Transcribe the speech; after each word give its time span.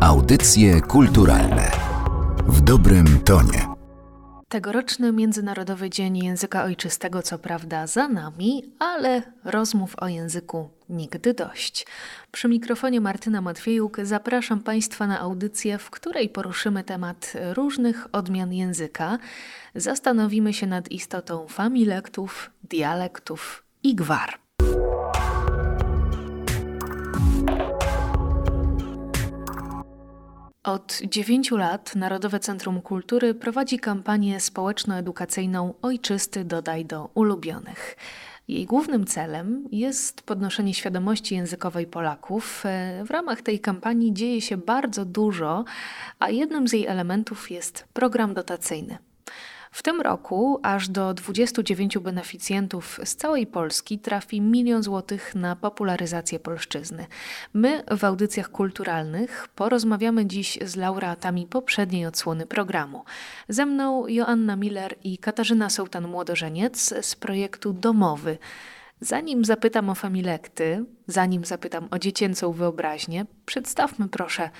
Audycje 0.00 0.80
kulturalne 0.80 1.70
w 2.46 2.60
dobrym 2.60 3.20
tonie. 3.24 3.66
Tegoroczny 4.48 5.12
Międzynarodowy 5.12 5.90
Dzień 5.90 6.18
Języka 6.18 6.64
Ojczystego 6.64 7.22
co 7.22 7.38
prawda 7.38 7.86
za 7.86 8.08
nami, 8.08 8.72
ale 8.78 9.22
rozmów 9.44 9.94
o 9.98 10.08
języku 10.08 10.70
nigdy 10.88 11.34
dość. 11.34 11.86
Przy 12.32 12.48
mikrofonie 12.48 13.00
Martyna 13.00 13.40
Matwiejuk 13.40 13.96
zapraszam 14.02 14.60
Państwa 14.60 15.06
na 15.06 15.20
audycję, 15.20 15.78
w 15.78 15.90
której 15.90 16.28
poruszymy 16.28 16.84
temat 16.84 17.32
różnych 17.54 18.06
odmian 18.12 18.52
języka. 18.52 19.18
Zastanowimy 19.74 20.52
się 20.52 20.66
nad 20.66 20.90
istotą 20.90 21.46
familektów, 21.48 22.50
dialektów 22.70 23.62
i 23.82 23.94
gwar. 23.94 24.39
Od 30.64 31.00
dziewięciu 31.08 31.56
lat 31.56 31.96
Narodowe 31.96 32.40
Centrum 32.40 32.82
Kultury 32.82 33.34
prowadzi 33.34 33.78
kampanię 33.78 34.40
społeczno-edukacyjną 34.40 35.74
Ojczysty 35.82 36.44
dodaj 36.44 36.84
do 36.84 37.10
ulubionych. 37.14 37.96
Jej 38.48 38.66
głównym 38.66 39.06
celem 39.06 39.68
jest 39.72 40.22
podnoszenie 40.22 40.74
świadomości 40.74 41.34
językowej 41.34 41.86
Polaków. 41.86 42.64
W 43.04 43.10
ramach 43.10 43.42
tej 43.42 43.60
kampanii 43.60 44.12
dzieje 44.12 44.40
się 44.40 44.56
bardzo 44.56 45.04
dużo, 45.04 45.64
a 46.18 46.30
jednym 46.30 46.68
z 46.68 46.72
jej 46.72 46.86
elementów 46.86 47.50
jest 47.50 47.88
program 47.92 48.34
dotacyjny. 48.34 48.98
W 49.70 49.82
tym 49.82 50.00
roku 50.00 50.60
aż 50.62 50.88
do 50.88 51.14
29 51.14 51.98
beneficjentów 51.98 53.00
z 53.04 53.16
całej 53.16 53.46
Polski 53.46 53.98
trafi 53.98 54.40
milion 54.40 54.82
złotych 54.82 55.34
na 55.34 55.56
popularyzację 55.56 56.40
polszczyzny. 56.40 57.06
My 57.54 57.84
w 57.98 58.04
audycjach 58.04 58.50
kulturalnych 58.50 59.48
porozmawiamy 59.54 60.26
dziś 60.26 60.58
z 60.62 60.76
laureatami 60.76 61.46
poprzedniej 61.46 62.06
odsłony 62.06 62.46
programu. 62.46 63.04
Ze 63.48 63.66
mną 63.66 64.06
Joanna 64.06 64.56
Miller 64.56 64.94
i 65.04 65.18
Katarzyna 65.18 65.68
Sołtan-Młodożeniec 65.68 66.94
z 67.02 67.16
projektu 67.16 67.72
Domowy. 67.72 68.38
Zanim 69.00 69.44
zapytam 69.44 69.90
o 69.90 69.94
familekty, 69.94 70.84
zanim 71.06 71.44
zapytam 71.44 71.88
o 71.90 71.98
dziecięcą 71.98 72.52
wyobraźnię, 72.52 73.26
przedstawmy 73.46 74.08
proszę, 74.08 74.50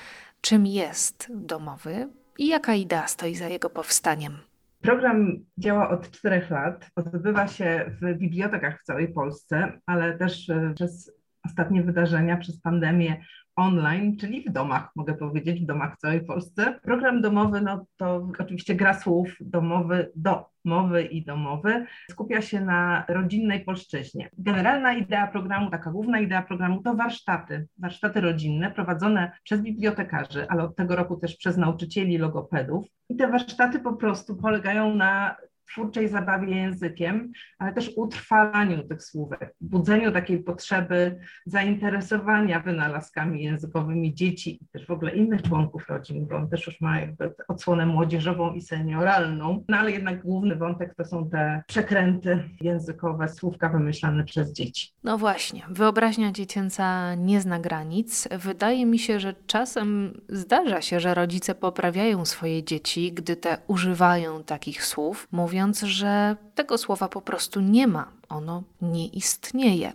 czym 0.40 0.66
jest 0.66 1.26
domowy 1.30 2.08
i 2.38 2.46
jaka 2.46 2.74
idea 2.74 3.08
stoi 3.08 3.34
za 3.34 3.48
jego 3.48 3.70
powstaniem. 3.70 4.49
Program 4.80 5.36
działa 5.58 5.90
od 5.90 6.10
czterech 6.10 6.50
lat. 6.50 6.90
Odbywa 6.96 7.48
się 7.48 7.96
w 8.00 8.18
bibliotekach 8.18 8.80
w 8.80 8.84
całej 8.84 9.12
Polsce, 9.12 9.72
ale 9.86 10.18
też 10.18 10.50
e, 10.50 10.72
przez 10.74 11.12
ostatnie 11.44 11.82
wydarzenia, 11.82 12.36
przez 12.36 12.60
pandemię 12.60 13.24
online, 13.60 14.16
czyli 14.16 14.44
w 14.48 14.52
domach, 14.52 14.90
mogę 14.96 15.14
powiedzieć, 15.14 15.60
w 15.62 15.66
domach 15.66 15.94
w 15.94 15.98
całej 15.98 16.24
Polsce. 16.24 16.80
Program 16.82 17.22
domowy, 17.22 17.60
no 17.60 17.86
to 17.96 18.28
oczywiście 18.38 18.74
gra 18.74 18.94
słów 18.94 19.36
domowy 19.40 20.10
do 20.16 20.50
mowy 20.64 21.02
i 21.02 21.24
domowy, 21.24 21.86
skupia 22.10 22.42
się 22.42 22.60
na 22.60 23.04
rodzinnej 23.08 23.64
polszczyźnie. 23.64 24.30
Generalna 24.38 24.94
idea 24.94 25.26
programu, 25.26 25.70
taka 25.70 25.90
główna 25.90 26.20
idea 26.20 26.42
programu 26.42 26.82
to 26.82 26.94
warsztaty, 26.94 27.66
warsztaty 27.78 28.20
rodzinne 28.20 28.70
prowadzone 28.70 29.32
przez 29.42 29.60
bibliotekarzy, 29.60 30.46
ale 30.48 30.62
od 30.62 30.76
tego 30.76 30.96
roku 30.96 31.16
też 31.16 31.36
przez 31.36 31.56
nauczycieli 31.56 32.18
logopedów. 32.18 32.86
I 33.08 33.16
te 33.16 33.28
warsztaty 33.28 33.78
po 33.78 33.92
prostu 33.92 34.36
polegają 34.36 34.94
na 34.94 35.36
twórczej 35.72 36.08
zabawie 36.08 36.56
językiem, 36.56 37.32
ale 37.58 37.72
też 37.72 37.92
utrwalaniu 37.96 38.82
tych 38.82 39.02
słówek, 39.02 39.54
budzeniu 39.60 40.12
takiej 40.12 40.38
potrzeby 40.38 41.20
zainteresowania 41.46 42.60
wynalazkami 42.60 43.44
językowymi 43.44 44.14
dzieci 44.14 44.58
i 44.62 44.68
też 44.72 44.86
w 44.86 44.90
ogóle 44.90 45.14
innych 45.14 45.42
członków 45.42 45.88
rodzin, 45.88 46.26
bo 46.26 46.36
on 46.36 46.48
też 46.48 46.66
już 46.66 46.80
ma 46.80 47.00
jakby 47.00 47.34
odsłonę 47.48 47.86
młodzieżową 47.86 48.54
i 48.54 48.62
senioralną, 48.62 49.64
no 49.68 49.76
ale 49.76 49.90
jednak 49.90 50.22
główny 50.22 50.56
wątek 50.56 50.94
to 50.94 51.04
są 51.04 51.30
te 51.30 51.62
przekręty 51.66 52.42
językowe, 52.60 53.28
słówka 53.28 53.68
wymyślane 53.68 54.24
przez 54.24 54.52
dzieci. 54.52 54.88
No 55.04 55.18
właśnie, 55.18 55.62
wyobraźnia 55.70 56.32
dziecięca 56.32 57.14
nie 57.14 57.40
zna 57.40 57.58
granic. 57.58 58.28
Wydaje 58.38 58.86
mi 58.86 58.98
się, 58.98 59.20
że 59.20 59.34
czasem 59.46 60.20
zdarza 60.28 60.82
się, 60.82 61.00
że 61.00 61.14
rodzice 61.14 61.54
poprawiają 61.54 62.24
swoje 62.24 62.64
dzieci, 62.64 63.12
gdy 63.12 63.36
te 63.36 63.58
używają 63.66 64.44
takich 64.44 64.84
słów, 64.84 65.28
mówiąc 65.32 65.59
mówiąc, 65.60 65.80
że 65.80 66.36
tego 66.54 66.78
słowa 66.78 67.08
po 67.08 67.20
prostu 67.20 67.60
nie 67.60 67.86
ma, 67.86 68.12
ono 68.28 68.62
nie 68.82 69.06
istnieje. 69.06 69.92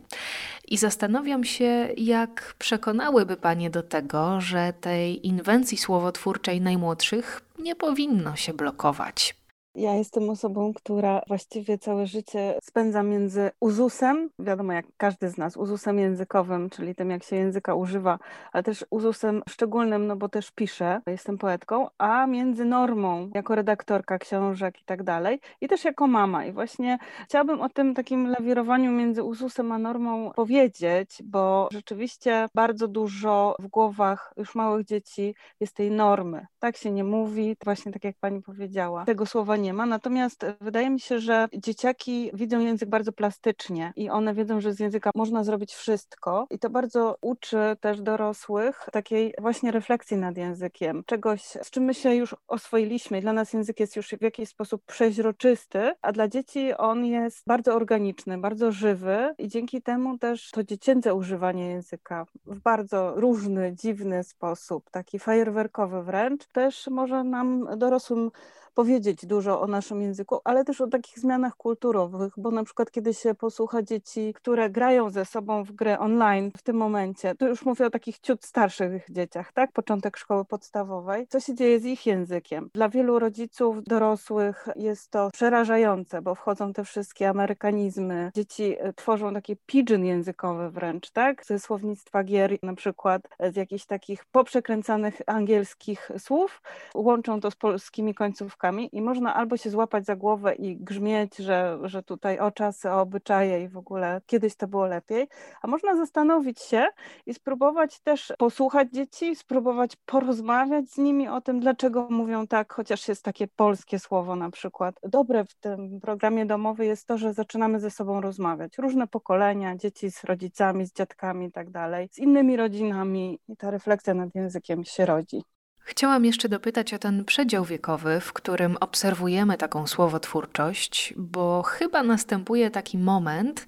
I 0.68 0.78
zastanawiam 0.78 1.44
się, 1.44 1.88
jak 1.98 2.56
przekonałyby 2.60 3.38
Panie 3.38 3.70
do 3.70 3.84
tego, 3.84 4.42
że 4.42 4.74
tej 4.82 5.28
inwencji 5.28 5.78
słowotwórczej 5.78 6.62
najmłodszych 6.62 7.42
nie 7.60 7.76
powinno 7.76 8.36
się 8.36 8.54
blokować. 8.54 9.36
Ja 9.76 9.94
jestem 9.94 10.30
osobą, 10.30 10.74
która 10.74 11.22
właściwie 11.28 11.78
całe 11.78 12.08
życie 12.08 12.60
spędza 12.64 13.04
między 13.04 13.52
uzusem, 13.60 14.30
wiadomo 14.40 14.74
jak 14.74 14.86
każdy 14.98 15.30
z 15.30 15.38
nas, 15.38 15.58
uzusem 15.58 16.00
językowym, 16.00 16.70
czyli 16.70 16.96
tym 16.96 17.10
jak 17.10 17.24
się 17.24 17.36
języka 17.36 17.76
używa, 17.76 18.20
ale 18.52 18.64
też 18.64 18.86
uzusem 18.90 19.42
szczególnym, 19.50 20.08
no 20.08 20.16
bo 20.16 20.30
też 20.30 20.52
piszę, 20.52 21.02
jestem 21.08 21.38
poetką, 21.38 21.88
a 21.98 22.28
między 22.28 22.66
normą 22.66 23.30
jako 23.34 23.56
redaktorka 23.56 24.18
książek 24.18 24.82
i 24.82 24.86
tak 24.86 25.04
dalej 25.04 25.40
i 25.62 25.68
też 25.68 25.86
jako 25.86 26.08
mama. 26.08 26.46
I 26.46 26.52
właśnie 26.52 26.98
chciałabym 27.26 27.62
o 27.62 27.70
tym 27.70 27.94
takim 27.94 28.28
lawirowaniu 28.28 28.92
między 28.92 29.24
uzusem 29.24 29.72
a 29.72 29.78
normą 29.78 30.32
powiedzieć, 30.32 31.24
bo 31.24 31.70
rzeczywiście 31.72 32.48
bardzo 32.56 32.88
dużo 32.88 33.56
w 33.60 33.68
głowach 33.68 34.34
już 34.38 34.56
małych 34.56 34.86
dzieci 34.86 35.36
jest 35.60 35.76
tej 35.76 35.92
normy. 35.92 36.46
Tak 36.60 36.78
się 36.78 36.92
nie 36.92 37.04
mówi, 37.04 37.56
właśnie 37.64 37.92
tak 37.92 38.04
jak 38.04 38.16
pani 38.20 38.42
powiedziała. 38.42 39.06
Tego 39.06 39.26
słowa 39.26 39.58
nie 39.58 39.65
nie 39.66 39.74
ma. 39.74 39.86
Natomiast 39.86 40.46
wydaje 40.62 40.90
mi 40.90 41.00
się, 41.00 41.20
że 41.20 41.48
dzieciaki 41.58 42.32
widzą 42.34 42.60
język 42.60 42.90
bardzo 42.90 43.12
plastycznie 43.12 43.94
i 43.96 44.10
one 44.10 44.34
wiedzą, 44.34 44.62
że 44.62 44.74
z 44.74 44.80
języka 44.80 45.12
można 45.16 45.44
zrobić 45.44 45.74
wszystko 45.74 46.48
i 46.50 46.60
to 46.60 46.70
bardzo 46.70 47.18
uczy 47.22 47.58
też 47.82 48.02
dorosłych 48.02 48.90
takiej 48.92 49.34
właśnie 49.42 49.72
refleksji 49.72 50.18
nad 50.18 50.38
językiem, 50.38 51.04
czegoś, 51.06 51.42
z 51.42 51.70
czym 51.72 51.84
my 51.84 51.94
się 51.94 52.16
już 52.16 52.36
oswoiliśmy. 52.48 53.22
Dla 53.22 53.34
nas 53.34 53.54
język 53.54 53.80
jest 53.80 53.96
już 53.96 54.08
w 54.08 54.22
jakiś 54.22 54.50
sposób 54.50 54.82
przeźroczysty, 54.86 55.92
a 56.02 56.12
dla 56.12 56.28
dzieci 56.28 56.74
on 56.78 57.06
jest 57.06 57.44
bardzo 57.48 57.76
organiczny, 57.76 58.38
bardzo 58.38 58.72
żywy 58.72 59.36
i 59.38 59.48
dzięki 59.48 59.82
temu 59.82 60.18
też 60.18 60.52
to 60.52 60.64
dziecięce 60.64 61.16
używanie 61.16 61.68
języka 61.70 62.26
w 62.46 62.60
bardzo 62.60 63.14
różny, 63.16 63.74
dziwny 63.76 64.24
sposób, 64.24 64.90
taki 64.90 65.20
fajerwerkowy 65.20 66.04
wręcz, 66.04 66.46
też 66.48 66.88
może 66.88 67.24
nam 67.24 67.68
dorosłym 67.78 68.32
powiedzieć 68.76 69.26
dużo 69.26 69.55
o 69.62 69.68
naszym 69.68 70.02
języku, 70.02 70.40
ale 70.44 70.66
też 70.66 70.82
o 70.82 70.88
takich 70.88 71.20
zmianach 71.20 71.56
kulturowych, 71.56 72.34
bo 72.38 72.52
na 72.52 72.64
przykład 72.64 72.92
kiedy 72.92 73.14
się 73.14 73.36
posłucha 73.36 73.84
dzieci, 73.84 74.34
które 74.34 74.70
grają 74.70 75.10
ze 75.10 75.26
sobą 75.26 75.64
w 75.64 75.72
grę 75.72 76.00
online 76.00 76.52
w 76.58 76.64
tym 76.64 76.76
momencie, 76.76 77.36
to 77.36 77.48
już 77.48 77.66
mówię 77.66 77.86
o 77.86 77.90
takich 77.90 78.20
ciut 78.20 78.46
starszych 78.46 79.06
dzieciach, 79.10 79.54
tak? 79.54 79.72
Początek 79.72 80.18
szkoły 80.18 80.46
podstawowej. 80.46 81.28
Co 81.28 81.40
się 81.40 81.56
dzieje 81.56 81.80
z 81.80 81.86
ich 81.86 82.06
językiem? 82.06 82.70
Dla 82.74 82.90
wielu 82.90 83.20
rodziców, 83.20 83.84
dorosłych 83.84 84.68
jest 84.76 85.12
to 85.12 85.30
przerażające, 85.34 86.22
bo 86.22 86.36
wchodzą 86.36 86.74
te 86.74 86.84
wszystkie 86.84 87.30
amerykanizmy. 87.30 88.32
Dzieci 88.36 88.76
e, 88.80 88.94
tworzą 88.94 89.34
takie 89.34 89.56
pidgin 89.56 90.06
językowe 90.06 90.70
wręcz, 90.70 91.12
tak? 91.12 91.46
Ze 91.46 91.60
słownictwa 91.60 92.24
gier 92.24 92.58
na 92.64 92.74
przykład 92.76 93.22
z 93.52 93.56
jakichś 93.56 93.86
takich 93.86 94.26
poprzekręcanych 94.26 95.22
angielskich 95.28 96.12
słów, 96.18 96.62
łączą 96.96 97.42
to 97.42 97.52
z 97.52 97.56
polskimi 97.56 98.16
końcówkami 98.16 98.90
i 98.92 99.02
można 99.02 99.36
albo 99.46 99.58
się 99.58 99.70
złapać 99.70 100.06
za 100.06 100.16
głowę 100.16 100.56
i 100.56 100.78
grzmieć, 100.78 101.38
że, 101.38 101.80
że 101.84 102.04
tutaj 102.04 102.40
o 102.40 102.52
czasy, 102.52 102.92
o 102.92 103.02
obyczaje 103.02 103.64
i 103.64 103.68
w 103.68 103.78
ogóle 103.78 104.22
kiedyś 104.26 104.56
to 104.56 104.68
było 104.68 104.86
lepiej, 104.86 105.28
a 105.62 105.68
można 105.68 105.96
zastanowić 105.96 106.62
się 106.62 106.88
i 107.26 107.34
spróbować 107.34 108.00
też 108.00 108.34
posłuchać 108.38 108.92
dzieci, 108.92 109.36
spróbować 109.36 109.96
porozmawiać 109.96 110.90
z 110.90 110.98
nimi 110.98 111.28
o 111.28 111.42
tym, 111.42 111.60
dlaczego 111.60 112.08
mówią 112.10 112.48
tak, 112.48 112.74
chociaż 112.74 113.08
jest 113.08 113.24
takie 113.24 113.48
polskie 113.48 114.00
słowo 114.00 114.36
na 114.36 114.50
przykład. 114.52 114.96
Dobre 115.04 115.46
w 115.46 115.54
tym 115.56 116.00
programie 116.02 116.46
domowym 116.46 116.86
jest 116.86 117.08
to, 117.08 117.18
że 117.18 117.34
zaczynamy 117.34 117.80
ze 117.80 117.92
sobą 117.92 118.22
rozmawiać. 118.22 118.78
Różne 118.78 119.08
pokolenia, 119.08 119.76
dzieci 119.76 120.12
z 120.12 120.24
rodzicami, 120.24 120.86
z 120.86 120.94
dziadkami 120.94 121.46
i 121.46 121.52
tak 121.52 121.70
dalej, 121.70 122.10
z 122.12 122.18
innymi 122.20 122.58
rodzinami 122.58 123.40
i 123.48 123.58
ta 123.58 123.72
refleksja 123.72 124.14
nad 124.14 124.36
językiem 124.36 124.84
się 124.84 125.06
rodzi. 125.06 125.55
Chciałam 125.88 126.26
jeszcze 126.26 126.50
dopytać 126.50 126.94
o 126.94 127.00
ten 127.00 127.26
przedział 127.26 127.66
wiekowy, 127.66 128.20
w 128.20 128.34
którym 128.34 128.78
obserwujemy 128.80 129.58
taką 129.58 129.88
słowotwórczość, 129.88 131.14
bo 131.18 131.64
chyba 131.64 132.04
następuje 132.04 132.72
taki 132.72 132.98
moment, 132.98 133.66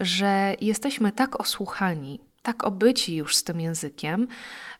że 0.00 0.54
jesteśmy 0.60 1.12
tak 1.12 1.40
osłuchani, 1.40 2.20
tak 2.42 2.64
obyci 2.64 3.16
już 3.16 3.36
z 3.36 3.44
tym 3.44 3.60
językiem, 3.60 4.28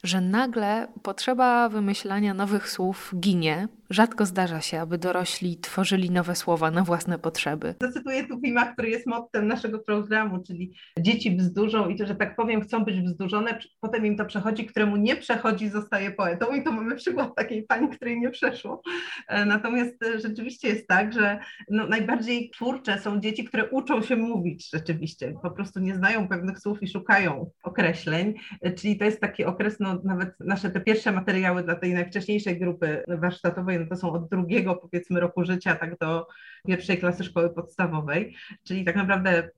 że 0.02 0.20
nagle 0.20 0.88
potrzeba 1.02 1.69
wymyślania 1.69 2.35
nowych 2.35 2.70
słów 2.70 3.12
ginie 3.20 3.69
rzadko 3.90 4.26
zdarza 4.26 4.61
się, 4.61 4.81
aby 4.81 4.99
dorośli 4.99 5.56
tworzyli 5.56 6.11
nowe 6.11 6.37
słowa 6.37 6.70
na 6.70 6.85
własne 6.85 7.19
potrzeby. 7.19 7.75
Zacytuję 7.81 8.26
tu 8.26 8.40
Wima, 8.40 8.73
który 8.73 8.90
jest 8.90 9.06
mottem 9.06 9.46
naszego 9.46 9.79
programu, 9.79 10.43
czyli 10.43 10.75
dzieci 10.99 11.31
bzdurzą 11.31 11.88
i 11.88 11.99
to, 11.99 12.06
że 12.06 12.14
tak 12.14 12.37
powiem, 12.37 12.61
chcą 12.61 12.85
być 12.85 13.00
bzdurzone, 13.00 13.58
potem 13.81 14.06
im 14.06 14.17
to 14.17 14.25
przechodzi, 14.25 14.67
któremu 14.67 14.96
nie 14.96 15.17
przechodzi, 15.17 15.69
zostaje 15.69 16.11
poetą 16.11 16.46
i 16.55 16.64
to 16.64 16.73
mamy 16.73 16.96
przykład 16.96 17.35
takiej 17.37 17.62
pani, 17.62 17.88
której 17.88 18.20
nie 18.20 18.31
przeszło. 18.31 18.82
E, 19.29 19.44
natomiast 19.44 20.02
e, 20.02 20.20
rzeczywiście 20.20 20.69
jest 20.69 20.88
tak, 20.88 21.12
że 21.12 21.38
no, 21.70 21.87
najbardziej 21.87 22.50
twórcze 22.50 22.99
są 22.99 23.20
dzieci, 23.20 23.44
które 23.44 23.70
uczą 23.70 24.02
się 24.02 24.17
mówić 24.17 24.70
rzeczywiście, 24.70 25.35
po 25.43 25.50
prostu 25.50 25.81
nie 25.81 25.94
znają 25.94 26.29
pewnych 26.29 26.58
słów 26.58 26.82
i 26.82 26.88
szukają 26.88 27.50
określeń, 27.62 28.35
e, 28.61 28.73
czyli 28.73 28.99
to 28.99 29.05
jest 29.05 29.20
taki 29.20 29.44
okres, 29.44 29.81
no 29.81 30.00
nawet 30.05 30.35
nasze 30.40 30.70
te 30.70 30.81
pierwsze 30.81 31.12
materiały 31.12 31.62
dla 31.62 31.75
tej 31.75 31.94
najwcześniejszej 31.94 32.58
grupy 32.58 33.02
warsztatowej, 33.08 33.78
no 33.79 33.87
to 33.87 33.97
są 33.97 34.13
od 34.13 34.29
drugiego 34.29 34.77
powiedzmy 34.77 35.21
roku 35.21 35.45
życia, 35.45 35.75
tak 35.75 35.99
do 35.99 36.27
pierwszej 36.67 36.99
klasy 36.99 37.25
szkoły 37.25 37.51
podstawowej, 37.51 38.37
czyli 38.65 38.85
tak 38.85 38.97
naprawdę 38.97 39.51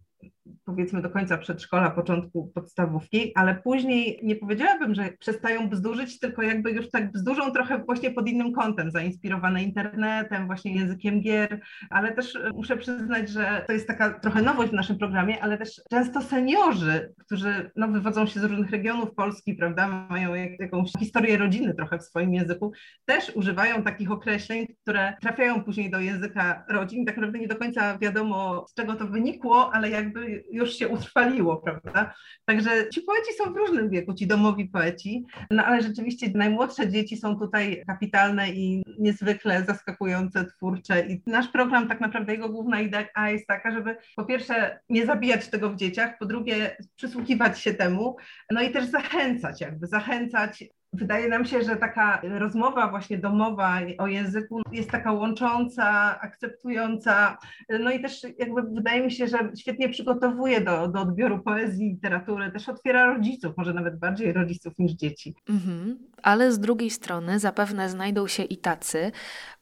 powiedzmy 0.64 1.02
do 1.02 1.11
końca 1.11 1.38
przedszkola, 1.38 1.91
początku 1.91 2.52
podstawówki, 2.55 3.32
ale 3.35 3.55
później 3.55 4.20
nie 4.23 4.37
powiedziałabym, 4.37 4.94
że 4.94 5.11
przestają 5.19 5.69
bzdurzyć, 5.69 6.19
tylko 6.19 6.43
jakby 6.43 6.70
już 6.70 6.91
tak 6.91 7.12
bzdurzą 7.12 7.50
trochę 7.50 7.79
właśnie 7.79 8.11
pod 8.11 8.29
innym 8.29 8.52
kątem, 8.52 8.91
zainspirowane 8.91 9.62
internetem, 9.62 10.47
właśnie 10.47 10.75
językiem 10.75 11.20
gier, 11.20 11.61
ale 11.91 12.12
też 12.12 12.37
e, 12.37 12.50
muszę 12.55 12.76
przyznać, 12.76 13.29
że 13.29 13.64
to 13.67 13.73
jest 13.73 13.87
taka 13.87 14.20
trochę 14.20 14.43
nowość 14.43 14.70
w 14.70 14.75
naszym 14.75 14.99
programie, 14.99 15.43
ale 15.43 15.58
też 15.58 15.81
często 15.91 16.23
seniorzy, 16.23 17.12
którzy 17.19 17.70
no, 17.76 17.88
wywodzą 17.88 18.26
się 18.26 18.41
z 18.41 18.44
różnych 18.44 18.70
regionów 18.70 19.14
Polski, 19.14 19.55
prawda, 19.55 20.06
mają 20.11 20.35
jakąś 20.35 20.93
historię 20.99 21.37
rodziny 21.37 21.75
trochę 21.75 21.99
w 21.99 22.02
swoim 22.02 22.35
języku, 22.35 22.73
też 23.05 23.32
używają 23.35 23.82
takich 23.82 24.11
określeń, 24.11 24.67
które 24.82 25.14
trafiają 25.20 25.64
później 25.64 25.91
do 25.91 26.00
języka 26.00 26.64
rodzin. 26.69 27.06
Tak 27.06 27.17
naprawdę 27.17 27.38
nie 27.38 27.49
do 27.49 27.56
końca 27.56 27.99
wiadomo, 27.99 28.67
z 28.69 28.75
czego 28.75 28.94
to 28.94 29.06
wynikło, 29.06 29.75
ale 29.75 29.91
jakby 29.91 30.39
już 30.50 30.75
się 30.75 30.88
utrwaliło, 30.88 31.56
prawda? 31.56 32.14
Także 32.44 32.88
ci 32.88 33.00
poeci 33.02 33.32
są 33.38 33.52
w 33.52 33.56
różnym 33.56 33.90
wieku, 33.90 34.14
ci 34.14 34.26
domowi 34.26 34.69
poeci, 34.69 35.26
no 35.50 35.64
ale 35.64 35.82
rzeczywiście 35.82 36.26
najmłodsze 36.34 36.88
dzieci 36.88 37.16
są 37.16 37.38
tutaj 37.38 37.82
kapitalne 37.87 38.50
i 38.50 38.82
niezwykle 38.98 39.64
zaskakujące, 39.64 40.44
twórcze 40.44 41.06
i 41.06 41.22
nasz 41.26 41.48
program 41.48 41.88
tak 41.88 42.00
naprawdę 42.00 42.32
jego 42.32 42.48
główna 42.48 42.81
idea 42.81 43.31
jest 43.31 43.46
taka, 43.46 43.70
żeby 43.70 43.96
po 44.16 44.25
pierwsze 44.25 44.81
nie 44.88 45.06
zabijać 45.06 45.48
tego 45.48 45.70
w 45.70 45.76
dzieciach, 45.76 46.19
po 46.19 46.26
drugie 46.26 46.76
przysłuchiwać 46.96 47.60
się 47.60 47.75
temu, 47.75 48.16
no 48.50 48.62
i 48.62 48.70
też 48.70 48.84
zachęcać 48.84 49.60
jakby, 49.60 49.87
zachęcać 49.87 50.64
Wydaje 50.92 51.28
nam 51.28 51.44
się, 51.44 51.62
że 51.62 51.76
taka 51.76 52.20
rozmowa 52.22 52.90
właśnie 52.90 53.19
domowa 53.19 53.78
o 53.98 54.06
języku 54.06 54.62
jest 54.72 54.90
taka 54.90 55.12
łącząca, 55.12 56.20
akceptująca, 56.20 57.38
no 57.81 57.90
i 57.90 58.02
też 58.02 58.26
jakby 58.38 58.62
wydaje 58.62 59.02
mi 59.02 59.12
się, 59.12 59.26
że 59.28 59.38
świetnie 59.58 59.88
przygotowuje 59.88 60.60
do, 60.60 60.88
do 60.88 61.00
odbioru 61.00 61.42
poezji, 61.42 61.88
literatury, 61.88 62.52
też 62.52 62.69
otwiera 62.69 63.06
rodziców, 63.06 63.56
może 63.56 63.75
nawet 63.75 63.98
bardziej 63.98 64.32
rodziców 64.32 64.72
niż 64.78 64.92
dzieci. 64.92 65.34
Mhm. 65.48 65.98
Ale 66.22 66.52
z 66.52 66.58
drugiej 66.58 66.90
strony 66.90 67.38
zapewne 67.38 67.88
znajdą 67.88 68.26
się 68.26 68.42
i 68.42 68.56
tacy, 68.56 69.12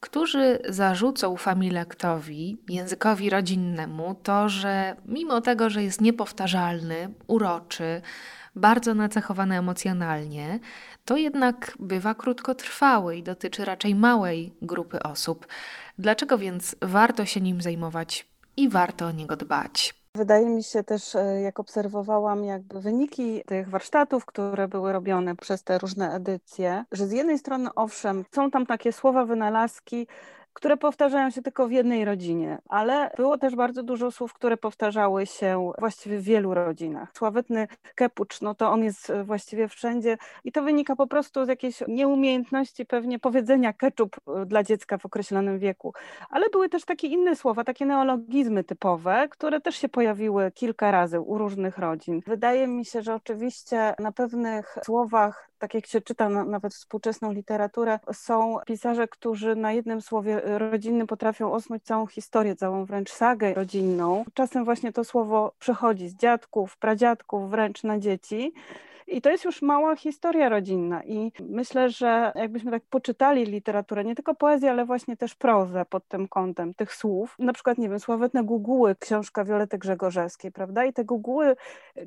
którzy 0.01 0.59
zarzucą 0.69 1.37
familektowi, 1.37 2.59
językowi 2.69 3.31
rodzinnemu, 3.31 4.15
to, 4.23 4.49
że 4.49 4.97
mimo 5.07 5.41
tego, 5.41 5.71
że 5.71 5.83
jest 5.83 6.01
niepowtarzalny, 6.01 7.09
uroczy, 7.27 8.03
bardzo 8.59 8.95
nacechowany 8.95 9.59
emocjonalnie, 9.59 10.59
to 11.05 11.17
jednak 11.17 11.73
bywa 11.81 12.15
krótkotrwały 12.15 13.17
i 13.17 13.23
dotyczy 13.23 13.65
raczej 13.65 13.95
małej 13.95 14.53
grupy 14.63 15.03
osób. 15.03 15.47
Dlaczego 15.99 16.39
więc 16.39 16.77
warto 16.83 17.25
się 17.25 17.41
nim 17.41 17.61
zajmować 17.61 18.29
i 18.57 18.69
warto 18.69 19.07
o 19.07 19.11
niego 19.11 19.37
dbać? 19.37 19.95
Wydaje 20.15 20.49
mi 20.49 20.63
się 20.65 20.85
też, 20.85 21.15
e, 21.15 21.41
jak 21.41 21.61
obserwowałam 21.61 22.45
jakby 22.45 22.81
wyniki 22.81 23.43
tych 23.47 23.69
warsztatów, 23.69 24.27
które 24.27 24.69
były 24.69 24.93
robione 24.93 25.37
przez 25.37 25.65
te 25.65 25.79
różne 25.79 26.15
edycje, 26.15 26.85
że 26.93 27.07
z 27.07 27.13
jednej 27.13 27.39
strony 27.39 27.75
owszem, 27.75 28.25
są 28.35 28.51
tam 28.51 28.67
takie 28.67 28.93
słowa, 28.93 29.25
wynalazki, 29.25 30.07
które 30.59 30.77
powtarzają 30.77 31.31
się 31.31 31.43
tylko 31.43 31.69
w 31.69 31.73
jednej 31.73 32.05
rodzinie, 32.05 32.59
ale 32.69 33.11
było 33.17 33.39
też 33.39 33.57
bardzo 33.57 33.83
dużo 33.83 34.11
słów, 34.11 34.33
które 34.33 34.57
powtarzały 34.57 35.27
się 35.27 35.73
właściwie 35.79 36.19
w 36.19 36.23
wielu 36.23 36.55
rodzinach. 36.55 37.09
Sławetny 37.15 37.69
kepucz, 37.95 38.41
no 38.41 38.55
to 38.55 38.71
on 38.71 38.85
jest 38.85 39.13
właściwie 39.25 39.69
wszędzie 39.69 40.19
i 40.45 40.53
to 40.53 40.63
wynika 40.63 40.97
po 40.97 41.07
prostu 41.07 41.45
z 41.45 41.49
jakiejś 41.49 41.83
nieumiejętności 41.89 42.87
pewnie 42.87 43.19
powiedzenia 43.19 43.73
ketchup 43.73 44.17
e, 44.17 44.47
dla 44.47 44.63
dziecka 44.63 44.99
w 44.99 45.07
określonym 45.07 45.59
wieku. 45.59 45.93
Ale 46.31 46.51
były 46.51 46.69
też 46.69 46.85
takie 46.85 47.07
inne 47.07 47.37
słowa, 47.37 47.65
takie 47.65 47.87
neologizmy 47.87 48.65
typowe, 48.65 49.29
które 49.31 49.61
też 49.61 49.77
się 49.77 49.89
pojawiły 49.89 50.51
kilka 50.51 50.91
razy 50.91 51.21
u 51.21 51.39
różnych 51.39 51.79
rodzin. 51.79 52.21
Wydaje 52.27 52.67
mi 52.67 52.85
się, 52.85 53.03
że 53.03 53.15
oczywiście 53.15 53.95
na 53.99 54.13
pewnych 54.13 54.79
słowach 54.85 55.49
tak 55.59 55.75
jak 55.75 55.87
się 55.87 56.01
czyta 56.01 56.29
na, 56.29 56.45
nawet 56.45 56.75
współczesną 56.75 57.33
literaturę, 57.33 57.99
są 58.13 58.59
pisarze, 58.67 59.09
którzy 59.09 59.57
na 59.57 59.73
jednym 59.73 60.01
słowie 60.01 60.41
rodzinnym 60.45 61.07
potrafią 61.07 61.53
osnuć 61.53 61.83
całą 61.85 62.07
historię, 62.07 62.57
całą 62.57 62.85
wręcz 62.85 63.13
sagę 63.13 63.55
rodzinną. 63.55 64.25
Czasem 64.35 64.65
właśnie 64.65 64.93
to 64.93 65.05
słowo 65.05 65.53
przechodzi 65.59 66.09
z 66.09 66.15
dziadków, 66.15 66.77
pradziadków 66.77 67.51
wręcz 67.51 67.85
na 67.85 67.99
dzieci. 67.99 68.53
I 69.11 69.21
to 69.21 69.31
jest 69.31 69.45
już 69.45 69.63
mała 69.63 69.97
historia 69.97 70.49
rodzinna 70.49 71.03
i 71.05 71.33
myślę, 71.41 71.91
że 71.91 72.33
jakbyśmy 72.35 72.71
tak 72.71 72.83
poczytali 72.91 73.45
literaturę, 73.45 74.05
nie 74.05 74.15
tylko 74.15 74.35
poezję, 74.35 74.71
ale 74.71 74.85
właśnie 74.85 75.17
też 75.17 75.35
prozę 75.35 75.85
pod 75.85 76.09
tym 76.09 76.29
kątem 76.29 76.75
tych 76.75 76.95
słów, 76.95 77.35
na 77.39 77.53
przykład, 77.53 77.79
nie 77.79 77.89
wiem, 77.89 78.01
sławetne 78.01 78.45
Guguły, 78.45 78.97
książka 78.97 79.45
Wiolety 79.45 79.79
Grzegorzewskiej, 79.79 80.53
prawda? 80.53 80.85
I 80.85 80.93
te 80.93 81.05
Guguły 81.05 81.57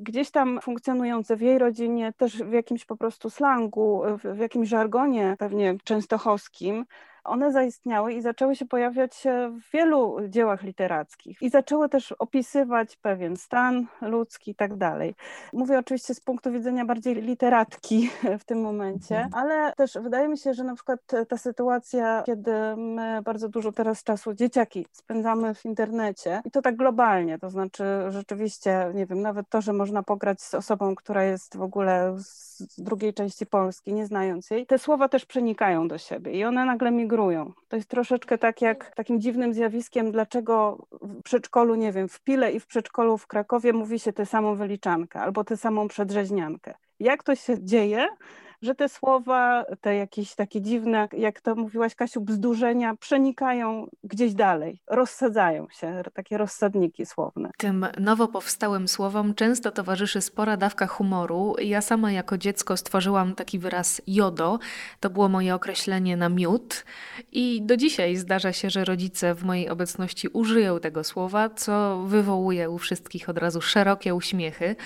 gdzieś 0.00 0.30
tam 0.30 0.60
funkcjonujące 0.62 1.36
w 1.36 1.40
jej 1.40 1.58
rodzinie, 1.58 2.12
też 2.16 2.42
w 2.42 2.52
jakimś 2.52 2.84
po 2.84 2.96
prostu 2.96 3.30
slangu, 3.30 4.02
w, 4.18 4.36
w 4.36 4.38
jakimś 4.38 4.68
żargonie 4.68 5.36
pewnie 5.38 5.76
częstochowskim, 5.84 6.84
one 7.24 7.52
zaistniały 7.52 8.12
i 8.12 8.22
zaczęły 8.22 8.56
się 8.56 8.66
pojawiać 8.66 9.24
w 9.50 9.70
wielu 9.72 10.16
dziełach 10.28 10.62
literackich 10.62 11.42
i 11.42 11.50
zaczęły 11.50 11.88
też 11.88 12.12
opisywać 12.12 12.96
pewien 12.96 13.36
stan 13.36 13.86
ludzki 14.00 14.50
i 14.50 14.54
tak 14.54 14.76
dalej. 14.76 15.14
Mówię 15.52 15.78
oczywiście 15.78 16.14
z 16.14 16.20
punktu 16.20 16.52
widzenia 16.52 16.84
bardziej 16.84 17.14
literatki 17.14 18.10
w 18.40 18.44
tym 18.44 18.60
momencie, 18.60 19.16
mhm. 19.20 19.44
ale 19.44 19.72
też 19.72 19.98
wydaje 20.02 20.28
mi 20.28 20.38
się, 20.38 20.54
że 20.54 20.64
na 20.64 20.74
przykład 20.74 21.00
ta 21.28 21.36
sytuacja, 21.36 22.22
kiedy 22.26 22.52
my 22.76 23.22
bardzo 23.24 23.48
dużo 23.48 23.72
teraz 23.72 24.04
czasu 24.04 24.34
dzieciaki 24.34 24.86
spędzamy 24.92 25.54
w 25.54 25.64
internecie 25.64 26.42
i 26.44 26.50
to 26.50 26.62
tak 26.62 26.76
globalnie, 26.76 27.38
to 27.38 27.50
znaczy 27.50 27.84
rzeczywiście, 28.08 28.90
nie 28.94 29.06
wiem, 29.06 29.22
nawet 29.22 29.48
to, 29.48 29.60
że 29.60 29.72
można 29.72 30.02
pograć 30.02 30.42
z 30.42 30.54
osobą, 30.54 30.94
która 30.94 31.24
jest 31.24 31.56
w 31.56 31.62
ogóle 31.62 32.14
z 32.18 32.66
drugiej 32.78 33.14
części 33.14 33.46
Polski, 33.46 33.92
nie 33.92 34.06
znając 34.06 34.50
jej, 34.50 34.66
te 34.66 34.78
słowa 34.78 35.08
też 35.08 35.26
przenikają 35.26 35.88
do 35.88 35.98
siebie 35.98 36.32
i 36.32 36.44
one 36.44 36.64
nagle 36.64 36.90
migrują 36.90 37.11
migrują. 37.12 37.52
To 37.68 37.76
jest 37.76 37.88
troszeczkę 37.88 38.38
tak 38.38 38.62
jak 38.62 38.94
takim 38.94 39.20
dziwnym 39.20 39.54
zjawiskiem, 39.54 40.12
dlaczego 40.12 40.86
w 41.02 41.22
przedszkolu, 41.22 41.74
nie 41.74 41.92
wiem, 41.92 42.08
w 42.08 42.20
Pile 42.20 42.52
i 42.52 42.60
w 42.60 42.66
przedszkolu 42.66 43.18
w 43.18 43.26
Krakowie 43.26 43.72
mówi 43.72 43.98
się 43.98 44.12
tę 44.12 44.26
samą 44.26 44.54
wyliczankę 44.54 45.20
albo 45.20 45.44
tę 45.44 45.56
samą 45.56 45.88
przedrzeźniankę. 45.88 46.74
Jak 47.00 47.22
to 47.22 47.34
się 47.34 47.64
dzieje, 47.64 48.08
że 48.62 48.74
te 48.74 48.88
słowa, 48.88 49.64
te 49.80 49.96
jakieś 49.96 50.34
takie 50.34 50.60
dziwne, 50.60 51.08
jak 51.12 51.40
to 51.40 51.54
mówiłaś 51.54 51.94
Kasiu, 51.94 52.20
bzdurzenia 52.20 52.96
przenikają 52.96 53.86
gdzieś 54.04 54.34
dalej, 54.34 54.78
rozsadzają 54.90 55.66
się, 55.70 56.02
takie 56.14 56.38
rozsadniki 56.38 57.06
słowne. 57.06 57.50
Tym 57.58 57.86
nowo 58.00 58.28
powstałym 58.28 58.88
słowom 58.88 59.34
często 59.34 59.70
towarzyszy 59.70 60.20
spora 60.20 60.56
dawka 60.56 60.86
humoru. 60.86 61.54
Ja 61.58 61.80
sama 61.80 62.12
jako 62.12 62.38
dziecko 62.38 62.76
stworzyłam 62.76 63.34
taki 63.34 63.58
wyraz 63.58 64.02
jodo, 64.06 64.58
to 65.00 65.10
było 65.10 65.28
moje 65.28 65.54
określenie 65.54 66.16
na 66.16 66.28
miód 66.28 66.84
i 67.32 67.62
do 67.62 67.76
dzisiaj 67.76 68.16
zdarza 68.16 68.52
się, 68.52 68.70
że 68.70 68.84
rodzice 68.84 69.34
w 69.34 69.44
mojej 69.44 69.68
obecności 69.68 70.28
użyją 70.28 70.80
tego 70.80 71.04
słowa, 71.04 71.50
co 71.50 72.02
wywołuje 72.06 72.70
u 72.70 72.78
wszystkich 72.78 73.28
od 73.28 73.38
razu 73.38 73.60
szerokie 73.60 74.14
uśmiechy. 74.14 74.76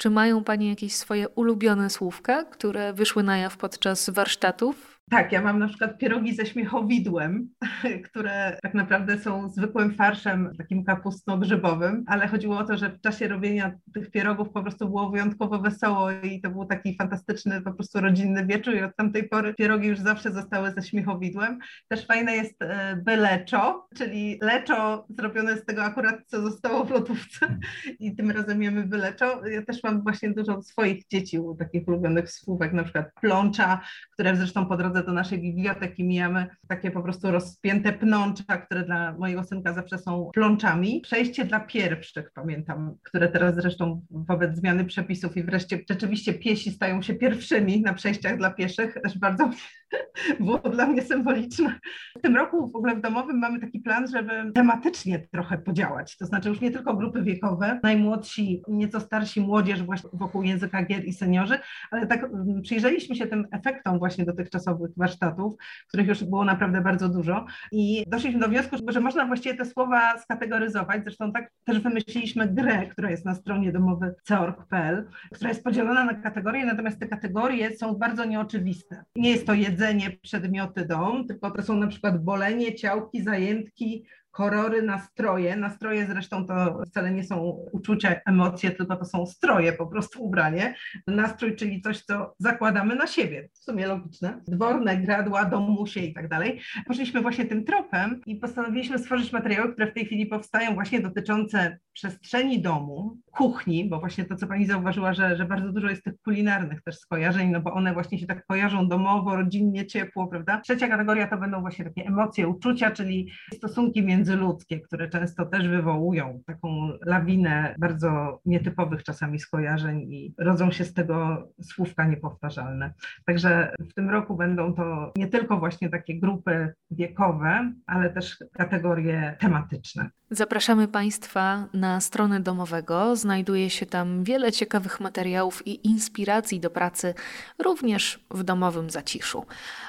Czy 0.00 0.10
mają 0.10 0.44
Panie 0.44 0.68
jakieś 0.68 0.94
swoje 0.94 1.28
ulubione 1.28 1.90
słówka, 1.90 2.44
które 2.44 2.92
wyszły 2.92 3.22
na 3.22 3.38
jaw 3.38 3.56
podczas 3.56 4.10
warsztatów? 4.10 4.89
Tak, 5.10 5.32
ja 5.32 5.42
mam 5.42 5.58
na 5.58 5.68
przykład 5.68 5.98
pierogi 5.98 6.34
ze 6.34 6.46
śmiechowidłem, 6.46 7.48
które 8.08 8.58
tak 8.62 8.74
naprawdę 8.74 9.18
są 9.18 9.48
zwykłym 9.48 9.94
farszem 9.94 10.52
takim 10.58 10.84
kapustno-grzybowym, 10.84 12.04
ale 12.06 12.28
chodziło 12.28 12.58
o 12.58 12.64
to, 12.64 12.76
że 12.76 12.90
w 12.90 13.00
czasie 13.00 13.28
robienia 13.28 13.72
tych 13.94 14.10
pierogów 14.10 14.50
po 14.50 14.62
prostu 14.62 14.88
było 14.88 15.10
wyjątkowo 15.10 15.58
wesoło 15.58 16.10
i 16.10 16.40
to 16.40 16.50
był 16.50 16.64
taki 16.64 16.96
fantastyczny 16.96 17.62
po 17.62 17.72
prostu 17.72 18.00
rodzinny 18.00 18.46
wieczór 18.46 18.74
i 18.74 18.82
od 18.82 18.96
tamtej 18.96 19.28
pory 19.28 19.54
pierogi 19.54 19.88
już 19.88 19.98
zawsze 19.98 20.32
zostały 20.32 20.72
ze 20.72 20.82
śmiechowidłem. 20.82 21.58
Też 21.88 22.06
fajne 22.06 22.36
jest 22.36 22.62
e, 22.62 22.96
byleczo, 22.96 23.88
czyli 23.96 24.38
leczo 24.42 25.06
zrobione 25.08 25.56
z 25.56 25.64
tego 25.64 25.84
akurat, 25.84 26.16
co 26.26 26.42
zostało 26.42 26.84
w 26.84 26.90
lodówce 26.90 27.58
i 28.00 28.16
tym 28.16 28.30
razem 28.30 28.62
jemy 28.62 28.86
byleczo. 28.86 29.46
Ja 29.46 29.62
też 29.62 29.82
mam 29.82 30.02
właśnie 30.02 30.30
dużo 30.30 30.62
swoich 30.62 31.06
dzieci 31.06 31.38
takich 31.58 31.88
ulubionych 31.88 32.30
słówek, 32.30 32.72
na 32.72 32.82
przykład 32.82 33.06
plącza, 33.20 33.80
które 34.12 34.36
zresztą 34.36 34.66
po 34.66 34.76
drodze 34.76 34.99
do 35.02 35.12
naszej 35.12 35.38
biblioteki, 35.38 36.04
mijamy 36.04 36.46
takie 36.68 36.90
po 36.90 37.02
prostu 37.02 37.30
rozpięte 37.30 37.92
pnącza, 37.92 38.58
które 38.58 38.84
dla 38.84 39.12
mojego 39.12 39.44
synka 39.44 39.72
zawsze 39.72 39.98
są 39.98 40.30
plączami. 40.34 41.00
Przejście 41.00 41.44
dla 41.44 41.60
pierwszych, 41.60 42.30
pamiętam, 42.34 42.94
które 43.02 43.28
teraz 43.28 43.54
zresztą 43.54 44.06
wobec 44.10 44.56
zmiany 44.56 44.84
przepisów 44.84 45.36
i 45.36 45.42
wreszcie 45.42 45.78
rzeczywiście 45.90 46.34
piesi 46.34 46.70
stają 46.70 47.02
się 47.02 47.14
pierwszymi 47.14 47.80
na 47.80 47.94
przejściach 47.94 48.38
dla 48.38 48.50
pieszych, 48.50 48.94
też 49.02 49.18
bardzo 49.18 49.50
było 50.40 50.58
dla 50.58 50.86
mnie 50.86 51.02
symboliczne. 51.02 51.78
W 52.18 52.20
tym 52.22 52.36
roku 52.36 52.70
w 52.70 52.76
ogóle 52.76 52.96
w 52.96 53.00
domowym 53.00 53.38
mamy 53.38 53.60
taki 53.60 53.80
plan, 53.80 54.08
żeby 54.08 54.52
tematycznie 54.54 55.28
trochę 55.32 55.58
podziałać. 55.58 56.16
To 56.16 56.26
znaczy 56.26 56.48
już 56.48 56.60
nie 56.60 56.70
tylko 56.70 56.94
grupy 56.94 57.22
wiekowe, 57.22 57.80
najmłodsi, 57.82 58.62
nieco 58.68 59.00
starsi, 59.00 59.40
młodzież 59.40 59.82
właśnie 59.82 60.10
wokół 60.12 60.42
języka 60.42 60.84
gier 60.84 61.04
i 61.04 61.12
seniorzy, 61.12 61.58
ale 61.90 62.06
tak 62.06 62.24
mm, 62.24 62.62
przyjrzeliśmy 62.62 63.16
się 63.16 63.26
tym 63.26 63.46
efektom 63.52 63.98
właśnie 63.98 64.24
dotychczasowych 64.24 64.89
warsztatów, 64.96 65.54
których 65.88 66.08
już 66.08 66.24
było 66.24 66.44
naprawdę 66.44 66.80
bardzo 66.80 67.08
dużo 67.08 67.46
i 67.72 68.04
doszliśmy 68.06 68.40
do 68.40 68.48
wniosku, 68.48 68.76
że 68.88 69.00
można 69.00 69.26
właściwie 69.26 69.54
te 69.54 69.64
słowa 69.64 70.18
skategoryzować. 70.18 71.02
Zresztą 71.04 71.32
tak 71.32 71.50
też 71.64 71.80
wymyśliliśmy 71.80 72.48
grę, 72.48 72.86
która 72.86 73.10
jest 73.10 73.24
na 73.24 73.34
stronie 73.34 73.72
domowy 73.72 74.14
ceorg.pl, 74.24 75.06
która 75.34 75.48
jest 75.48 75.64
podzielona 75.64 76.04
na 76.04 76.14
kategorie, 76.14 76.66
natomiast 76.66 77.00
te 77.00 77.08
kategorie 77.08 77.76
są 77.76 77.94
bardzo 77.94 78.24
nieoczywiste. 78.24 79.04
Nie 79.16 79.30
jest 79.30 79.46
to 79.46 79.54
jedzenie, 79.54 80.10
przedmioty, 80.22 80.84
dom, 80.84 81.26
tylko 81.26 81.50
to 81.50 81.62
są 81.62 81.76
na 81.76 81.86
przykład 81.86 82.24
bolenie, 82.24 82.74
ciałki, 82.74 83.22
zajętki, 83.22 84.04
korory, 84.30 84.82
nastroje. 84.82 85.56
Nastroje 85.56 86.06
zresztą 86.06 86.46
to 86.46 86.82
wcale 86.86 87.10
nie 87.10 87.24
są 87.24 87.40
uczucia, 87.72 88.16
emocje, 88.26 88.70
tylko 88.70 88.96
to 88.96 89.04
są 89.04 89.26
stroje, 89.26 89.72
po 89.72 89.86
prostu 89.86 90.24
ubranie. 90.24 90.74
Nastrój, 91.06 91.56
czyli 91.56 91.80
coś, 91.80 92.02
co 92.02 92.34
zakładamy 92.38 92.94
na 92.94 93.06
siebie. 93.06 93.48
W 93.52 93.58
sumie 93.58 93.86
logiczne. 93.86 94.40
Dworne, 94.48 94.96
gradła, 94.96 95.44
domusie 95.44 96.00
i 96.00 96.14
tak 96.14 96.28
dalej. 96.28 96.60
Poszliśmy 96.86 97.20
właśnie 97.20 97.46
tym 97.46 97.64
tropem 97.64 98.20
i 98.26 98.36
postanowiliśmy 98.36 98.98
stworzyć 98.98 99.32
materiały, 99.32 99.72
które 99.72 99.86
w 99.90 99.94
tej 99.94 100.06
chwili 100.06 100.26
powstają 100.26 100.74
właśnie 100.74 101.00
dotyczące 101.00 101.78
przestrzeni 101.92 102.62
domu, 102.62 103.18
kuchni, 103.30 103.88
bo 103.88 104.00
właśnie 104.00 104.24
to, 104.24 104.36
co 104.36 104.46
Pani 104.46 104.66
zauważyła, 104.66 105.14
że, 105.14 105.36
że 105.36 105.44
bardzo 105.44 105.72
dużo 105.72 105.88
jest 105.88 106.04
tych 106.04 106.14
kulinarnych 106.24 106.82
też 106.82 106.98
skojarzeń, 106.98 107.50
no 107.50 107.60
bo 107.60 107.72
one 107.72 107.92
właśnie 107.94 108.18
się 108.18 108.26
tak 108.26 108.46
kojarzą 108.46 108.88
domowo, 108.88 109.36
rodzinnie, 109.36 109.86
ciepło, 109.86 110.26
prawda? 110.26 110.60
Trzecia 110.60 110.88
kategoria 110.88 111.28
to 111.28 111.38
będą 111.38 111.60
właśnie 111.60 111.84
takie 111.84 112.06
emocje, 112.06 112.48
uczucia, 112.48 112.90
czyli 112.90 113.30
stosunki 113.54 114.02
międzyludzkie, 114.02 114.80
które 114.80 115.08
często 115.08 115.46
też 115.46 115.68
wywołują 115.68 116.40
taką 116.46 116.92
lawinę 117.06 117.74
bardzo 117.78 118.40
nietypowych 118.44 119.02
czasami 119.02 119.38
skojarzeń 119.38 120.00
i 120.00 120.34
rodzą 120.38 120.70
się 120.70 120.84
z 120.84 120.92
tego 120.92 121.48
słówka 121.62 122.06
niepowtarzalne. 122.06 122.92
Także 123.24 123.72
w 123.90 123.94
tym 123.94 124.10
roku 124.10 124.36
będą 124.36 124.74
to 124.74 125.12
nie 125.16 125.28
tylko 125.28 125.58
właśnie 125.58 125.88
takie 125.88 126.20
grupy 126.20 126.74
wiekowe, 126.90 127.72
ale 127.86 128.10
też 128.10 128.36
kategorie 128.52 129.36
tematyczne. 129.40 130.10
Zapraszamy 130.32 130.88
Państwa 130.88 131.68
na 131.74 132.00
stronę 132.00 132.40
domowego. 132.40 133.16
Znajduje 133.20 133.70
się 133.70 133.86
tam 133.86 134.24
wiele 134.24 134.52
ciekawych 134.52 135.00
materiałów 135.00 135.66
i 135.66 135.88
inspiracji 135.88 136.60
do 136.60 136.70
pracy, 136.70 137.14
również 137.58 138.20
w 138.30 138.42
domowym 138.42 138.90
zaciszu. 138.90 139.46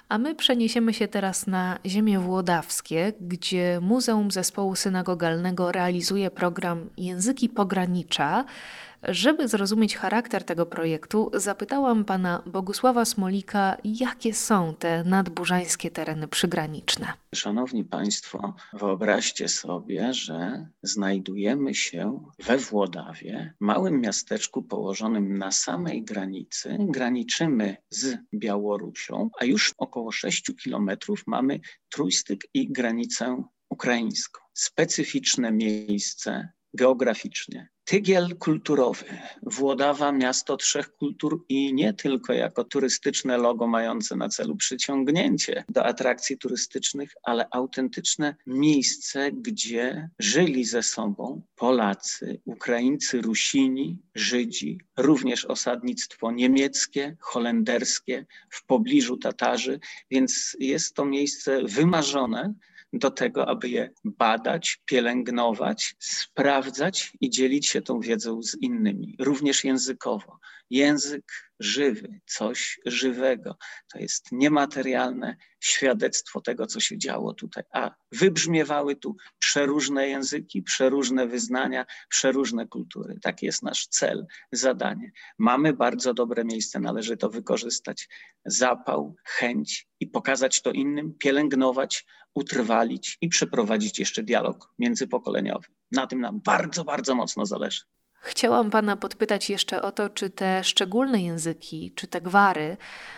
A 0.10 0.18
my 0.18 0.36
przeniesiemy 0.36 0.94
się 0.94 1.08
teraz 1.08 1.48
na 1.48 1.80
ziemię 1.86 2.20
włodawskie, 2.20 3.14
gdzie 3.22 3.80
Muzeum 3.82 4.32
Zespołu 4.32 4.76
Synagogalnego 4.76 5.72
realizuje 5.72 6.32
program 6.32 6.90
Języki 6.98 7.50
Pogranicza. 7.50 8.46
Żeby 9.04 9.48
zrozumieć 9.48 9.98
charakter 9.98 10.44
tego 10.44 10.66
projektu, 10.66 11.32
zapytałam 11.34 12.06
pana 12.06 12.44
Bogusława 12.46 13.06
Smolika, 13.06 13.78
jakie 13.84 14.34
są 14.34 14.76
te 14.80 15.04
nadburzańskie 15.04 15.92
tereny 15.92 16.28
przygraniczne. 16.28 17.14
Szanowni 17.36 17.84
Państwo, 17.84 18.56
wyobraźcie 18.74 19.48
sobie, 19.48 20.14
że 20.14 20.68
znajdujemy 20.84 21.76
się 21.76 22.24
we 22.46 22.58
Włodawie, 22.58 23.54
małym 23.60 24.02
miasteczku 24.02 24.64
położonym 24.64 25.38
na 25.38 25.52
samej 25.52 26.04
granicy. 26.04 26.78
Graniczymy 26.80 27.78
z 27.90 28.18
Białorusią, 28.34 29.30
a 29.40 29.46
już 29.46 29.74
około 29.78 30.12
6 30.12 30.52
kilometrów 30.64 31.24
mamy 31.28 31.60
trójstyk 31.90 32.42
i 32.54 32.72
granicę 32.72 33.44
ukraińską. 33.70 34.42
Specyficzne 34.54 35.52
miejsce 35.52 36.50
geograficznie. 36.74 37.70
Tygiel 37.86 38.38
kulturowy, 38.38 39.06
Włodawa, 39.44 40.12
miasto 40.12 40.58
trzech 40.58 40.94
kultur 40.94 41.46
i 41.50 41.74
nie 41.74 41.94
tylko 41.94 42.34
jako 42.34 42.64
turystyczne 42.64 43.38
logo 43.38 43.68
mające 43.68 44.16
na 44.16 44.30
celu 44.30 44.56
przyciągnięcie 44.56 45.64
do 45.70 45.86
atrakcji 45.86 46.38
turystycznych, 46.38 47.12
ale 47.24 47.48
autentyczne 47.52 48.36
miejsce, 48.48 49.32
gdzie 49.32 50.10
żyli 50.20 50.66
ze 50.66 50.84
sobą 50.84 51.42
Polacy, 51.56 52.42
Ukraińcy, 52.46 53.22
Rusini, 53.22 54.00
Żydzi, 54.16 54.80
również 54.98 55.46
osadnictwo 55.46 56.32
niemieckie, 56.32 57.18
holenderskie, 57.20 58.26
w 58.50 58.66
pobliżu 58.66 59.18
Tatarzy, 59.18 59.80
więc 60.12 60.58
jest 60.60 60.94
to 60.96 61.06
miejsce 61.06 61.62
wymarzone 61.64 62.54
do 62.94 63.12
tego, 63.12 63.50
aby 63.50 63.70
je 63.70 63.90
badać, 64.04 64.82
pielęgnować, 64.86 65.96
sprawdzać 66.00 67.14
i 67.22 67.30
dzielić 67.30 67.68
się 67.68 67.82
tą 67.82 68.00
wiedzą 68.00 68.44
z 68.44 68.58
innymi, 68.62 69.16
również 69.20 69.64
językowo. 69.64 70.40
Język 70.72 71.32
żywy, 71.60 72.20
coś 72.26 72.80
żywego. 72.86 73.58
To 73.94 74.00
jest 74.00 74.32
niematerialne 74.32 75.38
świadectwo 75.60 76.42
tego, 76.42 76.68
co 76.68 76.80
się 76.80 76.98
działo 76.98 77.34
tutaj. 77.34 77.64
A 77.74 77.92
wybrzmiewały 78.12 78.96
tu 78.96 79.16
przeróżne 79.40 80.08
języki, 80.08 80.64
przeróżne 80.64 81.28
wyznania, 81.28 81.86
przeróżne 82.10 82.68
kultury. 82.68 83.20
Taki 83.22 83.46
jest 83.46 83.64
nasz 83.64 83.88
cel, 83.88 84.26
zadanie. 84.52 85.12
Mamy 85.38 85.74
bardzo 85.74 86.14
dobre 86.14 86.46
miejsce, 86.46 86.80
należy 86.80 87.18
to 87.18 87.30
wykorzystać. 87.30 88.10
Zapał, 88.46 89.16
chęć 89.26 89.88
i 90.00 90.08
pokazać 90.08 90.62
to 90.62 90.72
innym, 90.72 91.14
pielęgnować, 91.20 92.06
utrwalić 92.36 93.18
i 93.22 93.30
przeprowadzić 93.30 94.00
jeszcze 94.00 94.24
dialog 94.24 94.74
międzypokoleniowy. 94.80 95.68
Na 95.92 96.08
tym 96.08 96.22
nam 96.22 96.42
bardzo, 96.42 96.84
bardzo 96.84 97.16
mocno 97.16 97.46
zależy. 97.46 97.82
Chciałam 98.24 98.70
Pana 98.70 98.98
podpytać 98.98 99.50
jeszcze 99.50 99.82
o 99.82 99.92
to, 99.92 100.10
czy 100.10 100.30
te 100.30 100.64
szczególne 100.64 101.22
języki, 101.22 101.94
czy 101.96 102.08
te 102.08 102.22
gwary 102.22 102.78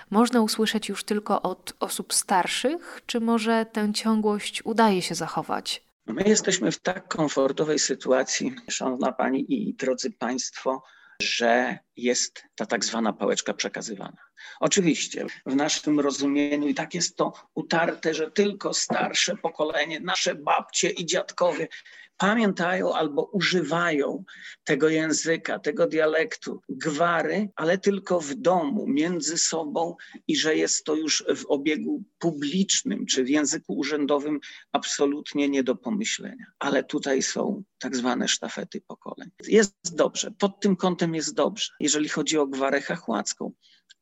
można 0.09 0.41
usłyszeć 0.41 0.89
już 0.89 1.03
tylko 1.03 1.41
od 1.41 1.73
osób 1.79 2.13
starszych, 2.13 3.01
czy 3.05 3.19
może 3.19 3.65
tę 3.65 3.93
ciągłość 3.93 4.65
udaje 4.65 5.01
się 5.01 5.15
zachować? 5.15 5.83
My 6.05 6.23
jesteśmy 6.23 6.71
w 6.71 6.79
tak 6.79 7.07
komfortowej 7.07 7.79
sytuacji, 7.79 8.55
Szanowna 8.69 9.11
Pani 9.11 9.53
i 9.53 9.73
drodzy 9.73 10.11
Państwo, 10.11 10.83
że 11.21 11.79
jest 11.95 12.43
ta 12.55 12.65
tak 12.65 12.85
zwana 12.85 13.13
pałeczka 13.13 13.53
przekazywana. 13.53 14.17
Oczywiście 14.59 15.25
w 15.45 15.55
naszym 15.55 15.99
rozumieniu 15.99 16.67
i 16.67 16.73
tak 16.73 16.93
jest 16.93 17.17
to 17.17 17.33
utarte, 17.53 18.13
że 18.13 18.31
tylko 18.31 18.73
starsze 18.73 19.37
pokolenie, 19.37 19.99
nasze 19.99 20.35
babcie 20.35 20.89
i 20.89 21.05
dziadkowie 21.05 21.67
pamiętają 22.17 22.93
albo 22.93 23.23
używają 23.23 24.23
tego 24.63 24.89
języka, 24.89 25.59
tego 25.59 25.87
dialektu, 25.87 26.61
gwary, 26.69 27.49
ale 27.55 27.77
tylko 27.77 28.19
w 28.19 28.35
domu, 28.35 28.87
między 28.87 29.37
sobą 29.37 29.95
i 30.27 30.35
że 30.35 30.55
jest 30.55 30.85
to 30.85 30.95
już 30.95 31.23
w 31.35 31.45
obiegu 31.45 32.03
publicznym 32.19 33.05
czy 33.05 33.23
w 33.23 33.29
języku 33.29 33.77
urzędowym 33.77 34.39
absolutnie 34.71 35.49
nie 35.49 35.63
do 35.63 35.75
pomyślenia. 35.75 36.45
Ale 36.59 36.83
tutaj 36.83 37.21
są 37.21 37.63
tak 37.79 37.95
zwane 37.95 38.27
sztafety 38.27 38.81
pokoleń. 38.81 39.29
Jest 39.47 39.95
dobrze, 39.95 40.31
pod 40.31 40.59
tym 40.59 40.75
kątem 40.75 41.15
jest 41.15 41.33
dobrze, 41.33 41.71
jeżeli 41.79 42.09
chodzi 42.09 42.37
o 42.37 42.47
gwarę 42.47 42.81
chachłacką 42.81 43.51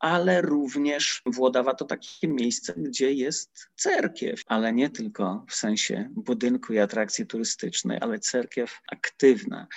ale 0.01 0.41
również 0.41 1.21
Włodawa 1.25 1.75
to 1.75 1.85
takie 1.85 2.27
miejsce, 2.27 2.73
gdzie 2.77 3.13
jest 3.13 3.69
cerkiew, 3.75 4.43
ale 4.47 4.73
nie 4.73 4.89
tylko 4.89 5.45
w 5.49 5.55
sensie 5.55 6.09
budynku 6.11 6.73
i 6.73 6.79
atrakcji 6.79 7.27
turystycznej, 7.27 7.97
ale 8.01 8.19
cerkiew 8.19 8.79
aktywna, 8.91 9.67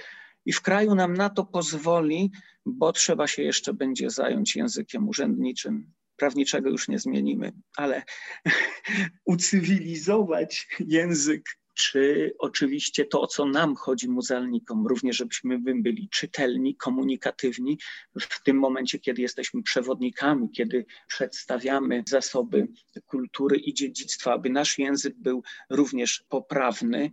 i 0.47 0.53
w 0.53 0.63
kraju 0.63 0.95
nam 0.95 1.15
na 1.15 1.31
to 1.31 1.45
pozwoli, 1.45 2.31
bo 2.67 2.93
trzeba 2.93 3.27
się 3.27 3.43
jeszcze 3.43 3.75
będzie 3.75 4.11
zająć 4.11 4.57
językiem 4.57 5.09
urzędniczym. 5.09 5.93
Prawniczego 6.17 6.71
już 6.71 6.89
nie 6.89 6.99
zmienimy, 6.99 7.53
ale 7.77 8.03
ucywilizować 9.25 10.69
język 10.81 11.60
czy 11.75 12.35
oczywiście 12.39 13.05
to, 13.05 13.21
o 13.21 13.27
co 13.27 13.45
nam 13.45 13.77
chodzi 13.77 14.09
muzealnikom, 14.09 14.87
również 14.87 15.17
żebyśmy 15.17 15.59
byli 15.59 16.09
czytelni, 16.09 16.77
komunikatywni 16.77 17.79
w 18.21 18.43
tym 18.43 18.59
momencie, 18.59 18.99
kiedy 18.99 19.23
jesteśmy 19.23 19.63
przewodnikami, 19.63 20.51
kiedy 20.51 20.87
przedstawiamy 21.09 22.03
zasoby 22.09 22.69
kultury 23.07 23.57
i 23.57 23.75
dziedzictwa, 23.75 24.33
aby 24.33 24.51
nasz 24.51 24.79
język 24.79 25.15
był 25.19 25.43
również 25.71 26.25
poprawny, 26.29 27.11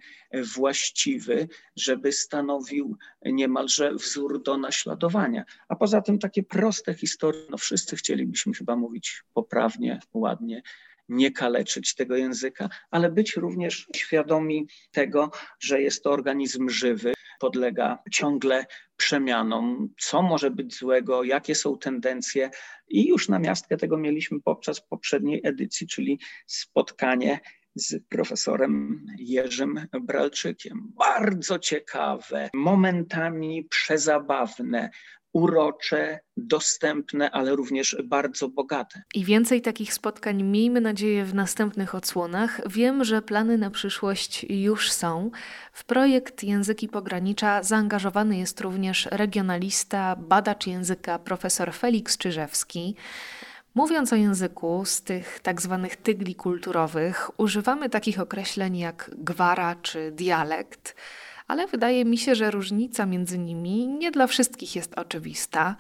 właściwy, 0.56 1.48
żeby 1.76 2.12
stanowił 2.12 2.98
niemalże 3.26 3.94
wzór 3.94 4.44
do 4.44 4.58
naśladowania. 4.58 5.44
A 5.70 5.76
poza 5.76 6.02
tym 6.02 6.20
takie 6.20 6.44
proste 6.44 6.94
historie, 6.94 7.42
no 7.50 7.58
wszyscy 7.58 7.96
chcielibyśmy 7.96 8.54
chyba 8.54 8.76
mówić 8.76 9.24
poprawnie, 9.34 10.00
ładnie, 10.14 10.62
nie 11.10 11.32
kaleczyć 11.32 11.96
tego 11.96 12.16
języka, 12.16 12.70
ale 12.92 13.12
być 13.12 13.36
również 13.36 13.88
świadomi 13.96 14.68
tego, 14.92 15.32
że 15.60 15.82
jest 15.82 16.04
to 16.04 16.12
organizm 16.12 16.70
żywy, 16.70 17.14
podlega 17.40 18.04
ciągle 18.12 18.66
przemianom, 18.98 19.94
co 20.00 20.22
może 20.22 20.52
być 20.52 20.76
złego, 20.76 21.24
jakie 21.24 21.56
są 21.56 21.78
tendencje. 21.78 22.50
I 22.88 23.08
już 23.08 23.30
na 23.30 23.40
miastkę 23.40 23.78
tego 23.78 23.98
mieliśmy 23.98 24.42
podczas 24.42 24.82
poprzedniej 24.82 25.42
edycji, 25.44 25.88
czyli 25.88 26.20
spotkanie 26.46 27.40
z 27.76 28.04
profesorem 28.10 29.06
Jerzym 29.20 29.88
Bralczykiem. 30.02 30.92
Bardzo 30.98 31.60
ciekawe, 31.60 32.50
momentami 32.54 33.66
przezabawne, 33.70 34.90
urocze, 35.38 36.20
dostępne, 36.38 37.32
ale 37.32 37.56
również 37.56 37.98
bardzo 38.04 38.50
bogate. 38.50 39.02
I 39.14 39.26
więcej 39.26 39.62
takich 39.62 39.94
spotkań 39.94 40.44
miejmy 40.44 40.82
nadzieję 40.82 41.26
w 41.26 41.34
następnych 41.34 41.96
odsłonach. 41.96 42.62
Wiem, 42.70 43.04
że 43.04 43.22
plany 43.22 43.58
na 43.58 43.70
przyszłość 43.70 44.46
już 44.50 44.92
są. 44.92 45.32
W 45.74 45.84
projekt 45.84 46.44
Języki 46.44 46.88
Pogranicza 46.88 47.64
zaangażowany 47.64 48.38
jest 48.38 48.62
również 48.62 49.08
regionalista, 49.12 50.16
badacz 50.16 50.68
języka 50.68 51.20
profesor 51.20 51.74
Felix 51.74 52.18
Czyżewski. 52.18 52.96
Mówiąc 53.76 54.14
o 54.14 54.16
języku 54.16 54.86
z 54.86 55.02
tych 55.02 55.40
tak 55.40 55.62
zwanych 55.62 55.96
tygli 55.96 56.36
kulturowych, 56.36 57.40
używamy 57.40 57.90
takich 57.90 58.20
określeń 58.20 58.78
jak 58.78 59.12
gwara 59.18 59.76
czy 59.76 60.12
dialekt 60.12 60.96
ale 61.48 61.68
wydaje 61.68 62.06
mi 62.06 62.18
się, 62.18 62.36
że 62.36 62.52
różnica 62.52 63.06
między 63.06 63.38
nimi 63.38 63.88
nie 63.88 64.12
dla 64.12 64.28
wszystkich 64.28 64.76
jest 64.76 65.00
oczywista. 65.00 65.76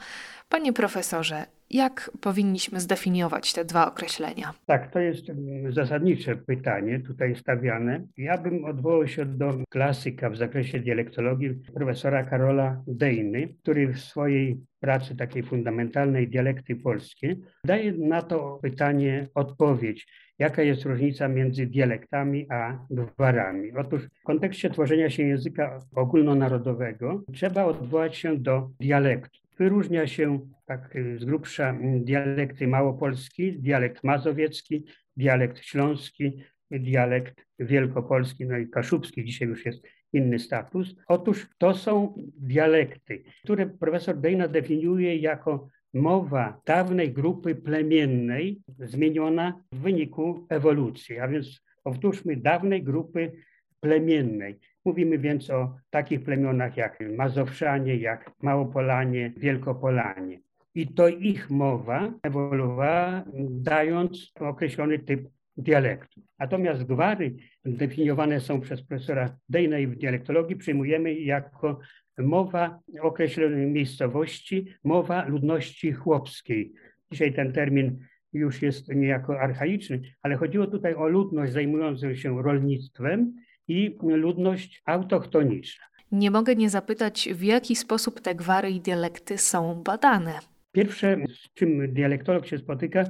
Panie 0.49 0.73
profesorze, 0.73 1.45
jak 1.69 2.11
powinniśmy 2.21 2.79
zdefiniować 2.79 3.53
te 3.53 3.65
dwa 3.65 3.87
określenia? 3.87 4.53
Tak, 4.65 4.91
to 4.91 4.99
jest 4.99 5.29
mm, 5.29 5.73
zasadnicze 5.73 6.35
pytanie 6.35 6.99
tutaj 6.99 7.35
stawiane. 7.35 8.07
Ja 8.17 8.37
bym 8.37 8.65
odwołał 8.65 9.07
się 9.07 9.25
do 9.25 9.57
klasyka 9.69 10.29
w 10.29 10.37
zakresie 10.37 10.79
dialektologii 10.79 11.49
profesora 11.73 12.23
Karola 12.23 12.81
Dejny, 12.87 13.53
który 13.61 13.87
w 13.87 13.99
swojej 13.99 14.59
pracy 14.79 15.15
takiej 15.15 15.43
fundamentalnej 15.43 16.27
dialekty 16.27 16.75
polskie 16.75 17.35
daje 17.63 17.93
na 17.93 18.21
to 18.21 18.59
pytanie 18.61 19.27
odpowiedź 19.35 20.07
Jaka 20.39 20.61
jest 20.61 20.85
różnica 20.85 21.27
między 21.27 21.65
dialektami 21.67 22.45
a 22.49 22.79
gwarami? 22.89 23.71
Otóż 23.77 24.01
w 24.03 24.23
kontekście 24.23 24.69
tworzenia 24.69 25.09
się 25.09 25.23
języka 25.23 25.79
ogólnonarodowego 25.95 27.23
trzeba 27.33 27.65
odwołać 27.65 28.15
się 28.15 28.37
do 28.37 28.69
dialektu. 28.79 29.46
Wyróżnia 29.59 30.07
się 30.07 30.39
tak 30.65 30.97
z 31.17 31.25
grubsza 31.25 31.77
dialekty 31.99 32.67
małopolski, 32.67 33.53
dialekt 33.53 34.03
mazowiecki, 34.03 34.85
dialekt 35.17 35.63
śląski, 35.63 36.43
dialekt 36.71 37.45
wielkopolski, 37.59 38.45
no 38.45 38.57
i 38.57 38.69
kaszubski 38.69 39.25
dzisiaj 39.25 39.47
już 39.47 39.65
jest 39.65 39.83
inny 40.13 40.39
status. 40.39 40.95
Otóż 41.07 41.47
to 41.57 41.73
są 41.73 42.13
dialekty, 42.39 43.23
które 43.43 43.65
profesor 43.67 44.17
Dejna 44.17 44.47
definiuje 44.47 45.15
jako 45.15 45.69
mowa 45.93 46.61
dawnej 46.65 47.13
grupy 47.13 47.55
plemiennej 47.55 48.61
zmieniona 48.79 49.63
w 49.71 49.77
wyniku 49.79 50.47
ewolucji, 50.49 51.19
a 51.19 51.27
więc 51.27 51.61
powtórzmy 51.83 52.35
dawnej 52.35 52.83
grupy 52.83 53.31
plemiennej. 53.79 54.59
Mówimy 54.87 55.17
więc 55.17 55.49
o 55.49 55.75
takich 55.89 56.23
plemionach 56.23 56.77
jak 56.77 56.99
Mazowszanie, 57.17 57.95
jak 57.95 58.31
Małopolanie, 58.41 59.33
Wielkopolanie. 59.37 60.39
I 60.75 60.87
to 60.87 61.07
ich 61.07 61.49
mowa 61.49 62.13
ewoluowała, 62.23 63.23
dając 63.49 64.31
określony 64.39 64.99
typ 64.99 65.29
dialektu. 65.57 66.21
Natomiast 66.39 66.83
gwary 66.83 67.35
definiowane 67.65 68.39
są 68.39 68.61
przez 68.61 68.81
profesora 68.83 69.37
Dejna 69.49 69.77
w 69.87 69.95
dialektologii 69.95 70.55
przyjmujemy 70.55 71.13
jako 71.13 71.79
mowa 72.17 72.79
określonej 73.01 73.67
miejscowości, 73.71 74.67
mowa 74.83 75.25
ludności 75.25 75.91
chłopskiej. 75.91 76.73
Dzisiaj 77.11 77.33
ten 77.33 77.53
termin 77.53 77.99
już 78.33 78.61
jest 78.61 78.95
niejako 78.95 79.39
archaiczny, 79.39 80.01
ale 80.21 80.35
chodziło 80.35 80.67
tutaj 80.67 80.93
o 80.93 81.07
ludność 81.07 81.53
zajmującą 81.53 82.15
się 82.15 82.41
rolnictwem 82.43 83.33
i 83.67 83.97
ludność 84.01 84.81
autochtoniczna. 84.85 85.85
Nie 86.11 86.31
mogę 86.31 86.55
nie 86.55 86.69
zapytać, 86.69 87.29
w 87.33 87.43
jaki 87.43 87.75
sposób 87.75 88.21
te 88.21 88.35
gwary 88.35 88.69
i 88.69 88.81
dialekty 88.81 89.37
są 89.37 89.83
badane. 89.83 90.39
Pierwsze, 90.71 91.17
z 91.29 91.53
czym 91.53 91.93
dialektolog 91.93 92.45
się 92.45 92.57
spotyka, 92.57 93.03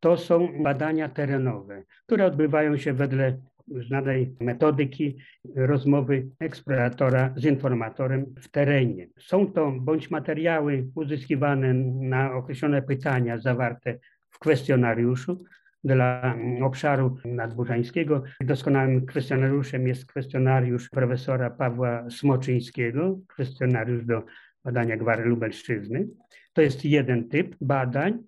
to 0.00 0.16
są 0.16 0.62
badania 0.62 1.08
terenowe, 1.08 1.82
które 2.06 2.26
odbywają 2.26 2.76
się 2.76 2.92
wedle 2.92 3.38
znanej 3.68 4.36
metodyki 4.40 5.16
rozmowy 5.56 6.26
eksploratora 6.40 7.34
z 7.36 7.44
informatorem 7.44 8.34
w 8.42 8.48
terenie. 8.48 9.08
Są 9.18 9.52
to 9.52 9.72
bądź 9.80 10.10
materiały 10.10 10.90
uzyskiwane 10.94 11.74
na 12.08 12.34
określone 12.34 12.82
pytania 12.82 13.38
zawarte 13.38 13.98
w 14.30 14.38
kwestionariuszu 14.38 15.44
dla 15.84 16.34
obszaru 16.62 17.16
nadburzańskiego. 17.24 18.22
Doskonałym 18.40 19.06
kwestionariuszem 19.06 19.88
jest 19.88 20.06
kwestionariusz 20.06 20.88
profesora 20.88 21.50
Pawła 21.50 22.10
Smoczyńskiego, 22.10 23.18
kwestionariusz 23.28 24.04
do 24.04 24.22
badania 24.64 24.96
gwary 24.96 25.24
Lubelszczyzny. 25.24 26.08
To 26.52 26.62
jest 26.62 26.84
jeden 26.84 27.28
typ 27.28 27.56
badań. 27.60 28.18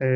E, 0.00 0.06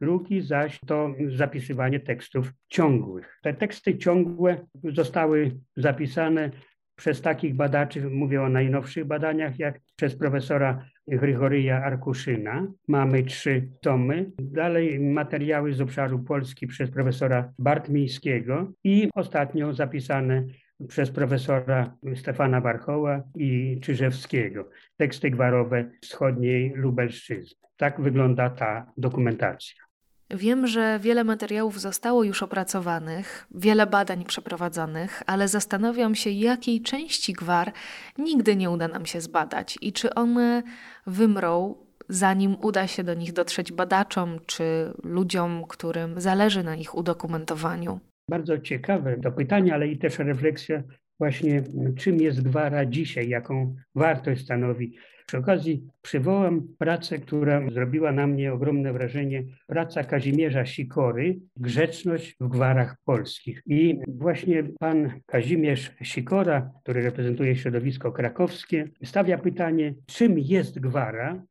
drugi 0.00 0.40
zaś 0.40 0.80
to 0.86 1.14
zapisywanie 1.36 2.00
tekstów 2.00 2.52
ciągłych. 2.68 3.38
Te 3.42 3.54
teksty 3.54 3.98
ciągłe 3.98 4.66
zostały 4.84 5.60
zapisane 5.76 6.50
przez 6.98 7.22
takich 7.22 7.54
badaczy, 7.54 8.10
mówię 8.10 8.42
o 8.42 8.48
najnowszych 8.48 9.04
badaniach, 9.04 9.58
jak 9.58 9.80
przez 9.96 10.16
profesora 10.16 10.84
Grygoryja 11.06 11.84
Arkuszyna. 11.84 12.66
Mamy 12.88 13.22
trzy 13.22 13.68
tomy. 13.80 14.30
Dalej 14.38 15.00
materiały 15.00 15.72
z 15.72 15.80
obszaru 15.80 16.18
Polski 16.18 16.66
przez 16.66 16.90
profesora 16.90 17.52
Bartmińskiego 17.58 18.72
i 18.84 19.08
ostatnio 19.14 19.72
zapisane 19.72 20.44
przez 20.88 21.10
profesora 21.10 21.96
Stefana 22.14 22.60
Warchoła 22.60 23.22
i 23.36 23.80
Czyżewskiego. 23.82 24.70
Teksty 24.96 25.30
gwarowe 25.30 25.90
wschodniej 26.02 26.72
Lubelszczyzny. 26.74 27.68
Tak 27.76 28.00
wygląda 28.00 28.50
ta 28.50 28.92
dokumentacja. 28.96 29.87
Wiem, 30.30 30.66
że 30.66 30.98
wiele 31.02 31.24
materiałów 31.24 31.80
zostało 31.80 32.24
już 32.24 32.42
opracowanych, 32.42 33.46
wiele 33.54 33.86
badań 33.86 34.24
przeprowadzonych, 34.24 35.22
ale 35.26 35.48
zastanawiam 35.48 36.14
się, 36.14 36.30
jakiej 36.30 36.80
części 36.80 37.32
gwar 37.32 37.72
nigdy 38.18 38.56
nie 38.56 38.70
uda 38.70 38.88
nam 38.88 39.06
się 39.06 39.20
zbadać 39.20 39.78
i 39.80 39.92
czy 39.92 40.14
one 40.14 40.62
wymrą, 41.06 41.74
zanim 42.08 42.56
uda 42.62 42.86
się 42.86 43.04
do 43.04 43.14
nich 43.14 43.32
dotrzeć 43.32 43.72
badaczom 43.72 44.38
czy 44.46 44.92
ludziom, 45.04 45.64
którym 45.68 46.20
zależy 46.20 46.64
na 46.64 46.76
ich 46.76 46.94
udokumentowaniu. 46.94 48.00
Bardzo 48.30 48.58
ciekawe 48.58 49.16
to 49.22 49.32
pytanie, 49.32 49.74
ale 49.74 49.88
i 49.88 49.98
też 49.98 50.18
refleksja 50.18 50.82
właśnie, 51.18 51.62
czym 51.98 52.20
jest 52.20 52.42
gwara 52.42 52.86
dzisiaj, 52.86 53.28
jaką 53.28 53.76
wartość 53.94 54.44
stanowi. 54.44 54.96
Przy 55.28 55.38
okazji 55.38 55.82
przywołam 56.02 56.68
pracę, 56.78 57.18
która 57.18 57.70
zrobiła 57.70 58.12
na 58.12 58.26
mnie 58.26 58.52
ogromne 58.52 58.92
wrażenie, 58.92 59.44
praca 59.66 60.04
Kazimierza 60.04 60.66
Sikory, 60.66 61.38
Grzeczność 61.56 62.36
w 62.40 62.48
gwarach 62.48 62.96
polskich. 63.04 63.62
I 63.66 63.98
właśnie 64.08 64.64
pan 64.78 65.20
Kazimierz 65.26 65.92
Sikora, 66.02 66.70
który 66.82 67.02
reprezentuje 67.02 67.56
środowisko 67.56 68.12
krakowskie, 68.12 68.88
stawia 69.04 69.38
pytanie, 69.38 69.94
czym 70.06 70.38
jest 70.38 70.80
gwara, 70.80 71.42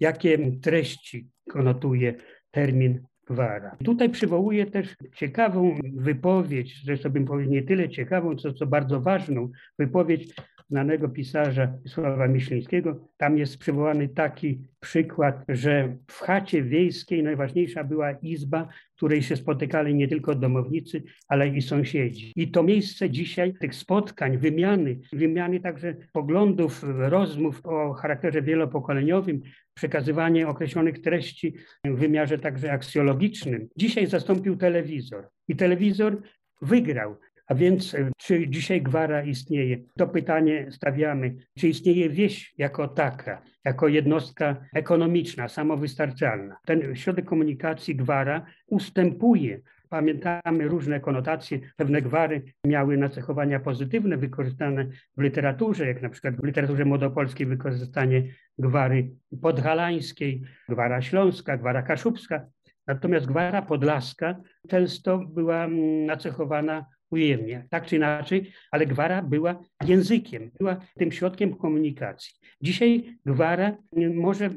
jakie 0.00 0.52
treści 0.60 1.28
konotuje 1.50 2.14
termin 2.50 3.02
gwara. 3.26 3.76
Tutaj 3.84 4.10
przywołuję 4.10 4.66
też 4.66 4.96
ciekawą 5.14 5.78
wypowiedź, 5.94 6.84
zresztą 6.84 7.10
bym 7.10 7.24
powiedział 7.24 7.52
nie 7.52 7.62
tyle 7.62 7.88
ciekawą, 7.88 8.36
co, 8.36 8.52
co 8.52 8.66
bardzo 8.66 9.00
ważną 9.00 9.50
wypowiedź 9.78 10.34
znanego 10.70 11.08
pisarza 11.08 11.72
Sława 11.86 12.28
Myślińskiego. 12.28 13.08
Tam 13.16 13.38
jest 13.38 13.58
przywołany 13.58 14.08
taki 14.08 14.60
przykład, 14.80 15.44
że 15.48 15.96
w 16.10 16.20
chacie 16.20 16.62
wiejskiej 16.62 17.22
najważniejsza 17.22 17.84
była 17.84 18.12
izba, 18.12 18.68
w 18.92 18.96
której 18.96 19.22
się 19.22 19.36
spotykali 19.36 19.94
nie 19.94 20.08
tylko 20.08 20.34
domownicy, 20.34 21.02
ale 21.28 21.48
i 21.48 21.62
sąsiedzi. 21.62 22.32
I 22.36 22.50
to 22.50 22.62
miejsce 22.62 23.10
dzisiaj 23.10 23.54
tych 23.54 23.74
spotkań, 23.74 24.38
wymiany, 24.38 25.00
wymiany 25.12 25.60
także 25.60 25.94
poglądów, 26.12 26.84
rozmów 26.84 27.60
o 27.64 27.92
charakterze 27.92 28.42
wielopokoleniowym, 28.42 29.40
przekazywanie 29.74 30.48
określonych 30.48 31.00
treści 31.00 31.54
w 31.84 31.98
wymiarze 31.98 32.38
także 32.38 32.72
aksjologicznym. 32.72 33.68
Dzisiaj 33.76 34.06
zastąpił 34.06 34.56
telewizor. 34.56 35.28
I 35.48 35.56
telewizor 35.56 36.22
wygrał. 36.62 37.16
A 37.46 37.54
więc 37.54 37.94
e, 37.94 38.10
czy 38.16 38.48
dzisiaj 38.48 38.82
gwara 38.82 39.24
istnieje? 39.24 39.78
To 39.98 40.08
pytanie 40.08 40.66
stawiamy. 40.70 41.36
Czy 41.58 41.68
istnieje 41.68 42.10
wieś 42.10 42.54
jako 42.58 42.88
taka, 42.88 43.42
jako 43.64 43.88
jednostka 43.88 44.56
ekonomiczna, 44.74 45.48
samowystarczalna? 45.48 46.56
Ten 46.66 46.96
środek 46.96 47.24
komunikacji 47.24 47.96
gwara 47.96 48.46
ustępuje 48.66 49.60
Pamiętamy 49.88 50.68
różne 50.68 51.00
konotacje, 51.00 51.58
pewne 51.76 52.02
gwary 52.02 52.42
miały 52.64 52.96
nacechowania 52.96 53.60
pozytywne 53.60 54.16
wykorzystane 54.16 54.86
w 55.16 55.22
literaturze, 55.22 55.86
jak 55.86 56.02
na 56.02 56.08
przykład 56.08 56.36
w 56.36 56.44
literaturze 56.44 56.84
młodopolskiej 56.84 57.46
wykorzystanie 57.46 58.22
gwary 58.58 59.10
podhalańskiej, 59.42 60.42
gwara 60.68 61.02
śląska, 61.02 61.56
gwara 61.56 61.82
kaszubska. 61.82 62.46
Natomiast 62.86 63.26
gwara 63.26 63.62
podlaska 63.62 64.36
często 64.68 65.18
była 65.18 65.64
mm, 65.64 66.06
nacechowana 66.06 66.86
ujemnie, 67.10 67.66
tak 67.70 67.86
czy 67.86 67.96
inaczej, 67.96 68.52
ale 68.70 68.86
gwara 68.86 69.22
była 69.22 69.62
językiem, 69.86 70.50
była 70.58 70.76
tym 70.98 71.12
środkiem 71.12 71.54
komunikacji. 71.54 72.34
Dzisiaj 72.60 73.18
gwara 73.26 73.76
może 74.14 74.50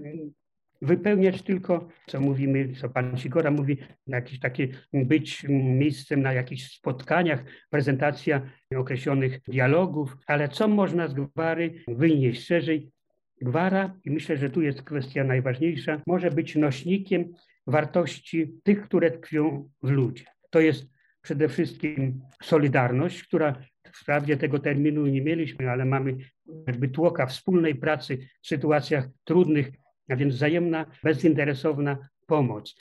wypełniać 0.81 1.41
tylko, 1.41 1.87
co 2.07 2.21
mówimy, 2.21 2.73
co 2.81 2.89
pan 2.89 3.17
Sikora 3.17 3.51
mówi, 3.51 3.77
jakieś 4.07 4.39
takie 4.39 4.67
być 4.93 5.45
miejscem 5.49 6.21
na 6.21 6.33
jakichś 6.33 6.63
spotkaniach, 6.77 7.43
prezentacja 7.69 8.41
określonych 8.75 9.41
dialogów, 9.41 10.17
ale 10.27 10.49
co 10.49 10.67
można 10.67 11.07
z 11.07 11.13
gwary 11.13 11.83
wynieść 11.87 12.45
szerzej? 12.45 12.91
Gwara, 13.41 13.95
i 14.05 14.11
myślę, 14.11 14.37
że 14.37 14.49
tu 14.49 14.61
jest 14.61 14.81
kwestia 14.81 15.23
najważniejsza, 15.23 16.01
może 16.07 16.31
być 16.31 16.55
nośnikiem 16.55 17.33
wartości 17.67 18.53
tych, 18.63 18.81
które 18.81 19.11
tkwią 19.11 19.69
w 19.83 19.89
ludzie. 19.89 20.25
To 20.49 20.59
jest 20.59 20.98
przede 21.21 21.49
wszystkim 21.49 22.21
solidarność, 22.43 23.23
która 23.23 23.55
wprawdzie 23.93 24.37
tego 24.37 24.59
terminu 24.59 25.07
nie 25.07 25.21
mieliśmy, 25.21 25.71
ale 25.71 25.85
mamy 25.85 26.17
jakby 26.67 26.87
tłoka 26.87 27.25
wspólnej 27.25 27.75
pracy 27.75 28.17
w 28.41 28.47
sytuacjach 28.47 29.07
trudnych, 29.23 29.71
a 30.09 30.15
więc 30.15 30.35
wzajemna, 30.35 30.85
bezinteresowna 31.03 31.97
pomoc. 32.27 32.75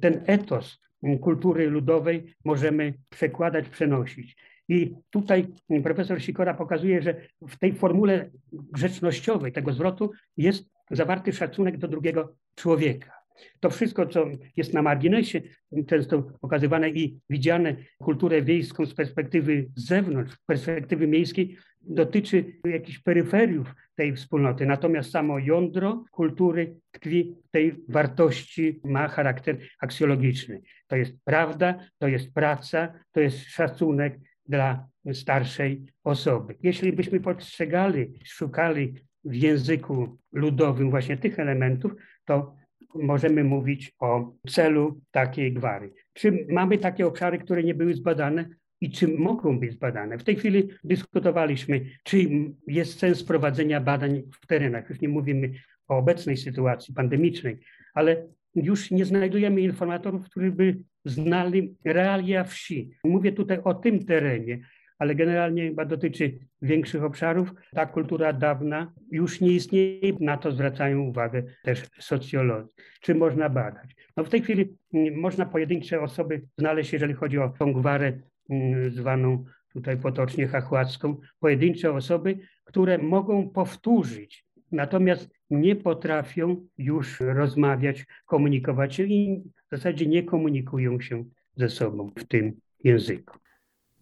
Ten 0.00 0.22
etos 0.26 0.80
kultury 1.20 1.70
ludowej 1.70 2.34
możemy 2.44 2.94
przekładać, 3.10 3.68
przenosić. 3.68 4.36
I 4.68 4.94
tutaj 5.10 5.46
profesor 5.82 6.22
Sikora 6.22 6.54
pokazuje, 6.54 7.02
że 7.02 7.14
w 7.48 7.56
tej 7.58 7.72
formule 7.72 8.30
grzecznościowej 8.52 9.52
tego 9.52 9.72
zwrotu 9.72 10.10
jest 10.36 10.70
zawarty 10.90 11.32
szacunek 11.32 11.78
do 11.78 11.88
drugiego 11.88 12.36
człowieka. 12.54 13.17
To 13.60 13.70
wszystko, 13.70 14.06
co 14.06 14.26
jest 14.56 14.74
na 14.74 14.82
marginesie, 14.82 15.40
często 15.86 16.22
pokazywane 16.40 16.90
i 16.90 17.18
widziane 17.30 17.76
kulturę 17.98 18.42
wiejską 18.42 18.86
z 18.86 18.94
perspektywy 18.94 19.66
z 19.74 19.86
zewnątrz, 19.86 20.36
perspektywy 20.46 21.06
miejskiej, 21.06 21.56
dotyczy 21.80 22.44
jakichś 22.64 22.98
peryferiów 22.98 23.74
tej 23.94 24.16
wspólnoty. 24.16 24.66
Natomiast 24.66 25.10
samo 25.10 25.38
jądro 25.38 26.04
kultury 26.10 26.76
tkwi 26.90 27.34
tej 27.50 27.74
wartości, 27.88 28.80
ma 28.84 29.08
charakter 29.08 29.58
aksjologiczny. 29.80 30.60
To 30.86 30.96
jest 30.96 31.12
prawda, 31.24 31.78
to 31.98 32.08
jest 32.08 32.34
praca, 32.34 32.92
to 33.12 33.20
jest 33.20 33.38
szacunek 33.38 34.18
dla 34.46 34.88
starszej 35.12 35.84
osoby. 36.04 36.54
Jeśli 36.62 36.92
byśmy 36.92 37.20
postrzegali, 37.20 38.18
szukali 38.24 38.94
w 39.24 39.34
języku 39.34 40.18
ludowym 40.32 40.90
właśnie 40.90 41.16
tych 41.16 41.38
elementów, 41.38 41.92
to 42.24 42.56
możemy 42.94 43.44
mówić 43.44 43.92
o 43.98 44.32
celu 44.48 45.00
takiej 45.10 45.52
gwary. 45.52 45.92
Czy 46.12 46.46
mamy 46.50 46.78
takie 46.78 47.06
obszary, 47.06 47.38
które 47.38 47.62
nie 47.64 47.74
były 47.74 47.94
zbadane? 47.94 48.48
i 48.80 48.90
czy 48.90 49.08
mogą 49.08 49.58
być 49.58 49.72
zbadane. 49.72 50.18
W 50.18 50.24
tej 50.24 50.36
chwili 50.36 50.68
dyskutowaliśmy, 50.84 51.84
czy 52.02 52.28
jest 52.66 52.98
sens 52.98 53.24
prowadzenia 53.24 53.80
badań 53.80 54.22
w 54.42 54.46
terenach. 54.46 54.90
Już 54.90 55.00
nie 55.00 55.08
mówimy 55.08 55.52
o 55.88 55.98
obecnej 55.98 56.36
sytuacji 56.36 56.94
pandemicznej, 56.94 57.58
ale 57.94 58.26
już 58.54 58.90
nie 58.90 59.04
znajdujemy 59.04 59.60
informatorów, 59.60 60.24
którzy 60.24 60.52
by 60.52 60.78
znali 61.04 61.76
realia 61.84 62.44
wsi. 62.44 62.90
Mówię 63.04 63.32
tutaj 63.32 63.58
o 63.64 63.74
tym 63.74 64.04
terenie, 64.04 64.60
ale 64.98 65.14
generalnie 65.14 65.68
chyba 65.68 65.84
dotyczy 65.84 66.38
większych 66.62 67.04
obszarów. 67.04 67.54
Ta 67.72 67.86
kultura 67.86 68.32
dawna 68.32 68.92
już 69.10 69.40
nie 69.40 69.50
istnieje, 69.50 70.12
na 70.20 70.36
to 70.36 70.52
zwracają 70.52 71.00
uwagę 71.00 71.42
też 71.62 71.82
socjolodzy. 71.98 72.74
Czy 73.00 73.14
można 73.14 73.48
badać? 73.48 73.96
No 74.16 74.24
w 74.24 74.28
tej 74.28 74.42
chwili 74.42 74.76
mm, 74.94 75.20
można 75.20 75.46
pojedyncze 75.46 76.00
osoby 76.00 76.42
znaleźć, 76.58 76.92
jeżeli 76.92 77.14
chodzi 77.14 77.38
o 77.38 77.48
tą 77.48 77.72
gwarę 77.72 78.12
mm, 78.50 78.90
zwaną 78.90 79.44
tutaj 79.72 79.96
potocznie 79.96 80.46
chachłacką, 80.46 81.16
pojedyncze 81.40 81.92
osoby, 81.92 82.38
które 82.64 82.98
mogą 82.98 83.50
powtórzyć, 83.50 84.44
natomiast 84.72 85.30
nie 85.50 85.76
potrafią 85.76 86.66
już 86.78 87.20
rozmawiać, 87.20 88.04
komunikować 88.26 88.94
się 88.94 89.02
i 89.02 89.42
w 89.66 89.70
zasadzie 89.70 90.06
nie 90.06 90.22
komunikują 90.22 91.00
się 91.00 91.24
ze 91.56 91.68
sobą 91.68 92.10
w 92.16 92.24
tym 92.24 92.60
języku. 92.84 93.38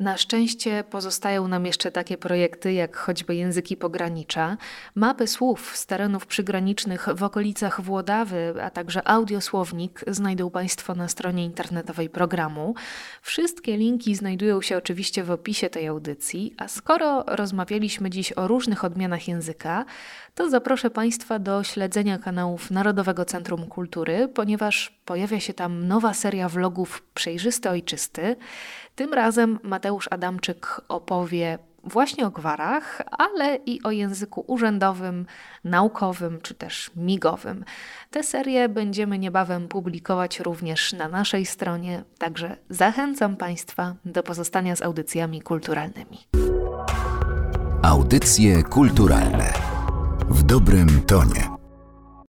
Na 0.01 0.17
szczęście 0.17 0.85
pozostają 0.91 1.49
nam 1.49 1.67
jeszcze 1.67 1.93
takie 1.93 2.19
projekty 2.19 2.73
jak 2.73 2.97
choćby 2.97 3.35
języki 3.35 3.77
pogranicza, 3.77 4.57
mapy 4.95 5.27
słów 5.27 5.77
z 5.77 5.87
terenów 5.87 6.27
przygranicznych 6.27 7.09
w 7.15 7.23
okolicach 7.23 7.81
Włodawy, 7.81 8.55
a 8.63 8.71
także 8.71 9.09
audiosłownik 9.09 10.05
znajdą 10.07 10.51
Państwo 10.51 10.95
na 10.95 11.09
stronie 11.09 11.45
internetowej 11.45 12.11
programu. 12.11 12.75
Wszystkie 13.23 13.77
linki 13.77 14.15
znajdują 14.15 14.63
się 14.63 14.77
oczywiście 14.77 15.25
w 15.25 15.31
opisie 15.31 15.71
tej 15.71 15.87
audycji, 15.87 16.55
a 16.59 16.69
skoro 16.69 17.25
rozmawialiśmy 17.27 18.11
dziś 18.11 18.33
o 18.33 18.49
różnych 18.49 18.85
odmianach 18.85 19.29
języka, 19.29 19.85
to 20.35 20.51
zaproszę 20.51 20.91
Państwa 20.91 21.39
do 21.39 21.65
śledzenia 21.65 22.19
kanałów 22.19 22.71
Narodowego 22.71 23.25
Centrum 23.25 23.67
Kultury, 23.67 24.29
ponieważ 24.35 25.01
pojawia 25.05 25.41
się 25.41 25.55
tam 25.55 25.89
nowa 25.89 26.15
seria 26.15 26.49
vlogów 26.49 27.03
Przejrzysty 27.15 27.71
Ojczysty. 27.71 28.37
Tym 28.97 29.15
razem 29.15 29.59
Mateusz 29.63 30.09
Adamczyk 30.11 30.81
opowie 30.89 31.59
właśnie 31.85 32.27
o 32.27 32.31
gwarach, 32.31 33.03
ale 33.19 33.57
i 33.57 33.83
o 33.83 33.91
języku 33.91 34.45
urzędowym, 34.47 35.27
naukowym 35.65 36.41
czy 36.43 36.55
też 36.55 36.91
migowym. 36.97 37.65
Te 38.11 38.23
serie 38.23 38.69
będziemy 38.69 39.19
niebawem 39.19 39.69
publikować 39.69 40.41
również 40.41 40.93
na 40.93 41.09
naszej 41.09 41.47
stronie, 41.47 42.03
także 42.19 42.57
zachęcam 42.71 43.37
Państwa 43.37 43.95
do 44.05 44.23
pozostania 44.23 44.77
z 44.77 44.83
audycjami 44.83 45.43
kulturalnymi. 45.43 46.19
Audycje 47.83 48.63
kulturalne 48.63 49.53
w 50.29 50.43
dobrym 50.43 51.03
tonie. 51.07 51.56